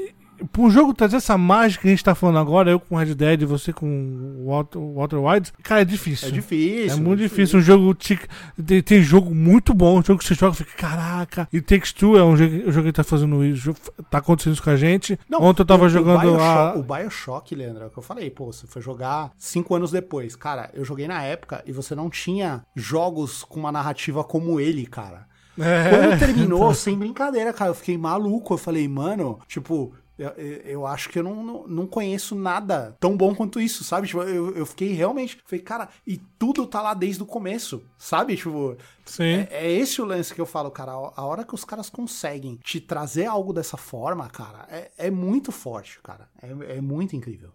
[0.51, 3.13] pra um jogo trazer essa mágica que a gente tá falando agora, eu com Red
[3.15, 6.27] Dead e você com o Walter, Walter Wilds, cara, é difícil.
[6.27, 6.91] É difícil.
[6.97, 7.59] É muito difícil.
[7.59, 7.93] Um jogo.
[7.93, 8.27] tic-
[8.65, 9.99] Tem, tem jogo muito bom.
[9.99, 11.47] Um jogo que você joga e fica, caraca.
[11.51, 13.73] E Takes Two é um jogo, um jogo que tá fazendo isso.
[14.09, 15.19] Tá acontecendo isso com a gente.
[15.39, 16.73] Ontem eu tava o- jogando o Bioshock, a.
[16.75, 18.29] O Bioshock, Leandro, é o que eu falei.
[18.29, 20.35] Pô, você foi jogar cinco anos depois.
[20.35, 24.85] Cara, eu joguei na época e você não tinha jogos com uma narrativa como ele,
[24.85, 25.25] cara.
[25.59, 28.53] É, Quando terminou, sem brincadeira, cara, eu fiquei maluco.
[28.53, 33.15] Eu falei, mano, tipo, eu, eu- acho que eu não, não, não conheço nada tão
[33.15, 34.07] bom quanto isso, sabe?
[34.07, 35.37] Tipo, eu, eu fiquei realmente.
[35.45, 38.35] Falei, cara, e tudo tá lá desde o começo, sabe?
[38.35, 39.23] Tipo, Sim.
[39.23, 40.91] é, é esse o lance que eu falo, cara.
[40.91, 45.51] A hora que os caras conseguem te trazer algo dessa forma, cara, é, é muito
[45.51, 46.27] forte, cara.
[46.41, 47.49] É, é muito incrível.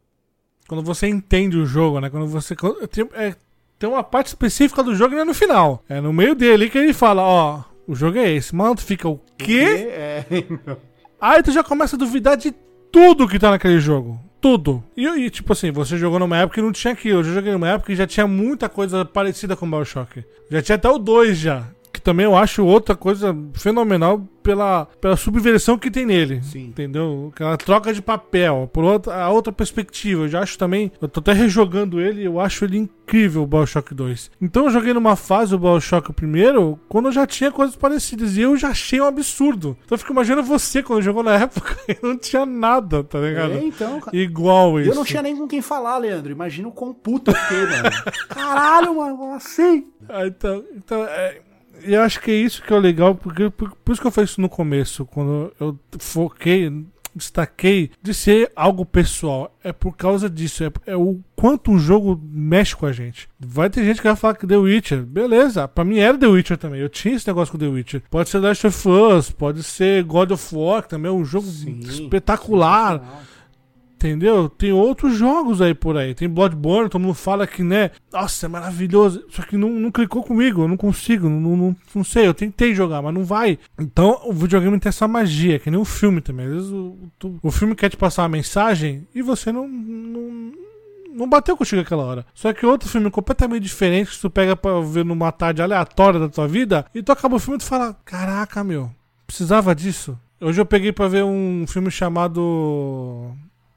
[0.68, 2.08] Quando você entende o jogo, né?
[2.08, 2.54] Quando você.
[3.14, 3.34] é,
[3.78, 5.82] tem uma parte específica do jogo e não é no final.
[5.88, 8.54] É no meio dele que ele fala, ó, o jogo é esse.
[8.54, 9.88] Mano, tu fica o quê?
[9.90, 10.24] É,
[11.22, 12.52] Aí tu já começa a duvidar de
[12.90, 14.18] tudo que tá naquele jogo.
[14.40, 14.82] Tudo.
[14.96, 17.20] E, e, tipo assim, você jogou numa época que não tinha aquilo.
[17.20, 20.24] Eu joguei numa época que já tinha muita coisa parecida com o Bioshock.
[20.50, 21.64] Já tinha até o 2 já.
[22.02, 26.42] Também eu acho outra coisa fenomenal pela, pela subversão que tem nele.
[26.42, 26.64] Sim.
[26.64, 27.30] Entendeu?
[27.32, 30.24] Aquela troca de papel, por outra, a outra perspectiva.
[30.24, 30.90] Eu já acho também.
[31.00, 34.30] Eu tô até rejogando ele eu acho ele incrível, o Bioshock 2.
[34.40, 38.36] Então eu joguei numa fase o Bioshock primeiro, quando eu já tinha coisas parecidas.
[38.36, 39.76] E eu já achei um absurdo.
[39.84, 43.52] Então eu fico imaginando você quando jogou na época e não tinha nada, tá ligado?
[43.52, 44.16] É, então, cara.
[44.16, 44.90] Igual isso.
[44.90, 46.32] Eu não tinha nem com quem falar, Leandro.
[46.32, 47.90] Imagina o quão puto eu fiquei, mano.
[48.28, 49.86] Caralho, mano, assim?
[50.08, 51.40] Ah, então, então é,
[51.84, 54.12] eu acho que é isso que é o legal, porque por, por isso que eu
[54.12, 56.70] falei isso no começo, quando eu foquei,
[57.14, 59.56] destaquei de ser algo pessoal.
[59.62, 63.28] É por causa disso, é, é o quanto um jogo mexe com a gente.
[63.38, 66.56] Vai ter gente que vai falar que The Witcher, beleza, pra mim era The Witcher
[66.56, 66.80] também.
[66.80, 68.02] Eu tinha esse negócio com The Witcher.
[68.10, 71.46] Pode ser Last of Us, pode ser God of War, que também é um jogo
[71.46, 72.98] espetacular.
[72.98, 73.31] sensacional.
[74.08, 74.48] Entendeu?
[74.48, 76.14] Tem outros jogos aí por aí.
[76.14, 77.90] Tem Bloodborne, todo mundo fala que, né?
[78.12, 79.24] Nossa, é maravilhoso.
[79.30, 82.26] Só que não, não clicou comigo, eu não consigo, não, não, não sei.
[82.26, 83.58] Eu tentei jogar, mas não vai.
[83.78, 86.46] Então o videogame tem essa magia, que nem o filme também.
[86.46, 89.68] Às vezes o, tu- o filme quer te passar uma mensagem e você não.
[89.68, 90.52] não
[91.14, 92.24] não bateu contigo aquela hora.
[92.32, 96.26] Só que outro filme completamente diferente que tu pega pra ver numa tarde aleatória da
[96.26, 98.90] tua vida e tu acaba o filme e tu fala: Caraca, meu,
[99.26, 100.18] precisava disso.
[100.40, 103.30] Hoje eu peguei pra ver um filme chamado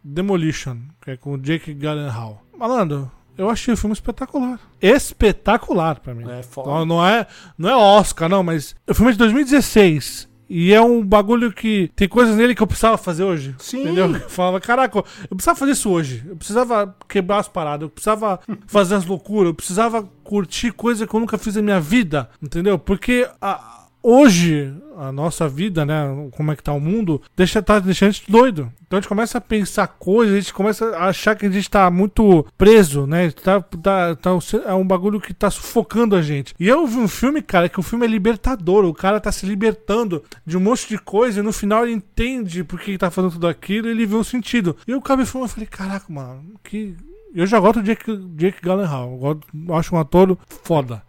[0.07, 2.41] Demolition, que é com o Jake Gyllenhaal.
[2.57, 4.59] Malandro, eu achei o filme espetacular.
[4.81, 6.29] Espetacular pra mim.
[6.29, 6.69] É foda.
[6.69, 7.25] Não, não é,
[7.57, 10.27] não é Oscar, não, mas o filme é de 2016.
[10.47, 13.55] E é um bagulho que tem coisas nele que eu precisava fazer hoje.
[13.57, 13.81] Sim.
[13.81, 14.13] Entendeu?
[14.15, 15.03] Eu falava, caraca, eu
[15.35, 16.23] precisava fazer isso hoje.
[16.27, 21.15] Eu precisava quebrar as paradas, eu precisava fazer as loucuras, eu precisava curtir coisa que
[21.15, 22.29] eu nunca fiz na minha vida.
[22.39, 22.77] Entendeu?
[22.77, 26.03] Porque a- hoje, a nossa vida, né?
[26.35, 28.71] Como é que tá o mundo, deixa, tá deixando a gente doido.
[28.85, 31.69] Então a gente começa a pensar coisas, a gente começa a achar que a gente
[31.69, 33.31] tá muito preso, né?
[33.31, 34.29] Tá, tá, tá,
[34.65, 36.53] é um bagulho que tá sufocando a gente.
[36.59, 38.85] E eu vi um filme, cara, que o filme é libertador.
[38.85, 42.63] O cara tá se libertando de um monte de coisa e no final ele entende
[42.63, 44.77] por que ele tá fazendo tudo aquilo e ele vê um sentido.
[44.87, 46.95] E eu acabei o filme e falei, caraca, mano, que.
[47.33, 48.05] Eu já gosto do Jake,
[48.37, 49.11] Jake Gyllenhaal.
[49.11, 51.03] Eu gosto- eu acho um ator foda.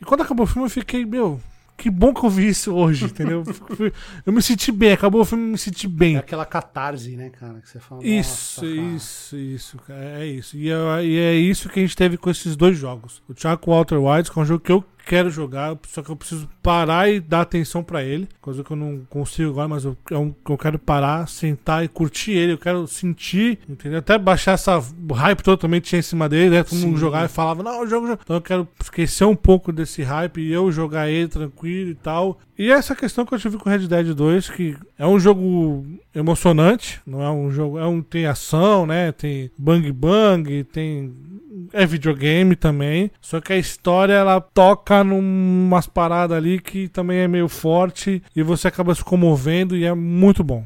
[0.00, 1.38] E quando acabou o filme, eu fiquei, meu,
[1.78, 3.42] que bom que eu vi isso hoje, entendeu?
[4.26, 6.16] Eu me senti bem, acabou o filme, me senti É bem.
[6.16, 8.04] aquela catarse, né, cara, que você fala.
[8.04, 10.56] Isso, isso, isso, cara, é isso.
[10.56, 13.22] E é, e é isso que a gente teve com esses dois jogos.
[13.28, 16.16] O Thiago Walter White, que é um jogo que eu quero jogar, só que eu
[16.16, 18.28] preciso parar e dar atenção pra ele.
[18.42, 21.82] Coisa que eu não consigo agora, mas eu, é um, que eu quero parar, sentar
[21.82, 22.52] e curtir ele.
[22.52, 24.00] Eu quero sentir, entendeu?
[24.00, 24.78] Até baixar essa
[25.14, 26.62] hype totalmente tinha em cima dele, né?
[26.62, 28.20] Todo mundo jogava e falava, não, eu jogo, jogo.
[28.22, 32.38] Então eu quero esquecer um pouco desse hype e eu jogar ele tranquilo e tal.
[32.58, 37.00] E essa questão que eu tive com Red Dead 2, que é um jogo emocionante,
[37.06, 39.10] não é um jogo, é um tem ação, né?
[39.12, 41.14] Tem bang bang, tem
[41.72, 47.28] é videogame também, só que a história ela toca numas paradas ali que também é
[47.28, 50.64] meio forte e você acaba se comovendo e é muito bom.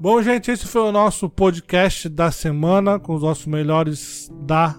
[0.00, 4.76] Bom, gente, esse foi o nosso podcast da semana com os nossos melhores da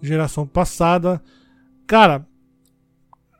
[0.00, 1.20] geração passada.
[1.88, 2.24] Cara,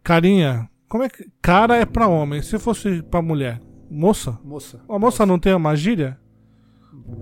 [0.02, 1.26] carinha, como é que.
[1.42, 2.42] Cara é pra homem.
[2.42, 3.60] Se fosse pra mulher,
[3.90, 4.38] moça?
[4.44, 4.80] Moça.
[4.88, 6.18] A moça não tem uma gíria?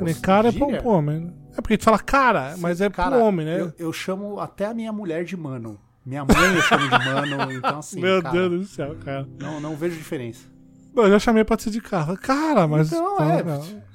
[0.00, 0.80] Nem cara é pra gíria?
[0.80, 1.32] pro homem, né?
[1.52, 3.60] É porque a gente fala cara, mas é Cara, pro homem, né?
[3.60, 5.78] Eu, eu chamo até a minha mulher de mano.
[6.04, 8.00] Minha mãe eu chamo de mano, então assim.
[8.00, 9.28] Meu cara, Deus do céu, cara.
[9.38, 10.44] Não, não vejo diferença.
[10.94, 12.16] Eu já chamei pra ser de cara.
[12.16, 12.92] Cara, mas.
[12.92, 13.42] Então, é.
[13.42, 13.92] não.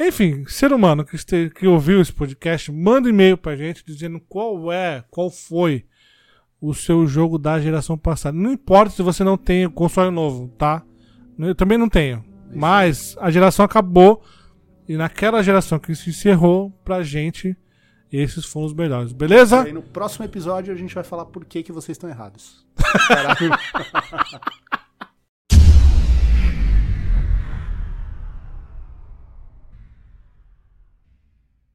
[0.00, 4.20] Enfim, ser humano que, este- que ouviu esse podcast, manda um e-mail pra gente dizendo
[4.28, 5.84] qual é, qual foi
[6.60, 8.36] o seu jogo da geração passada.
[8.36, 10.82] Não importa se você não tem o console novo, tá?
[11.38, 12.24] Eu também não tenho.
[12.52, 14.22] Mas a geração acabou
[14.88, 17.56] e naquela geração que se encerrou pra gente,
[18.10, 19.62] esses foram os melhores, beleza?
[19.62, 22.66] aí no próximo episódio a gente vai falar por que, que vocês estão errados.
[23.06, 23.50] Caralho.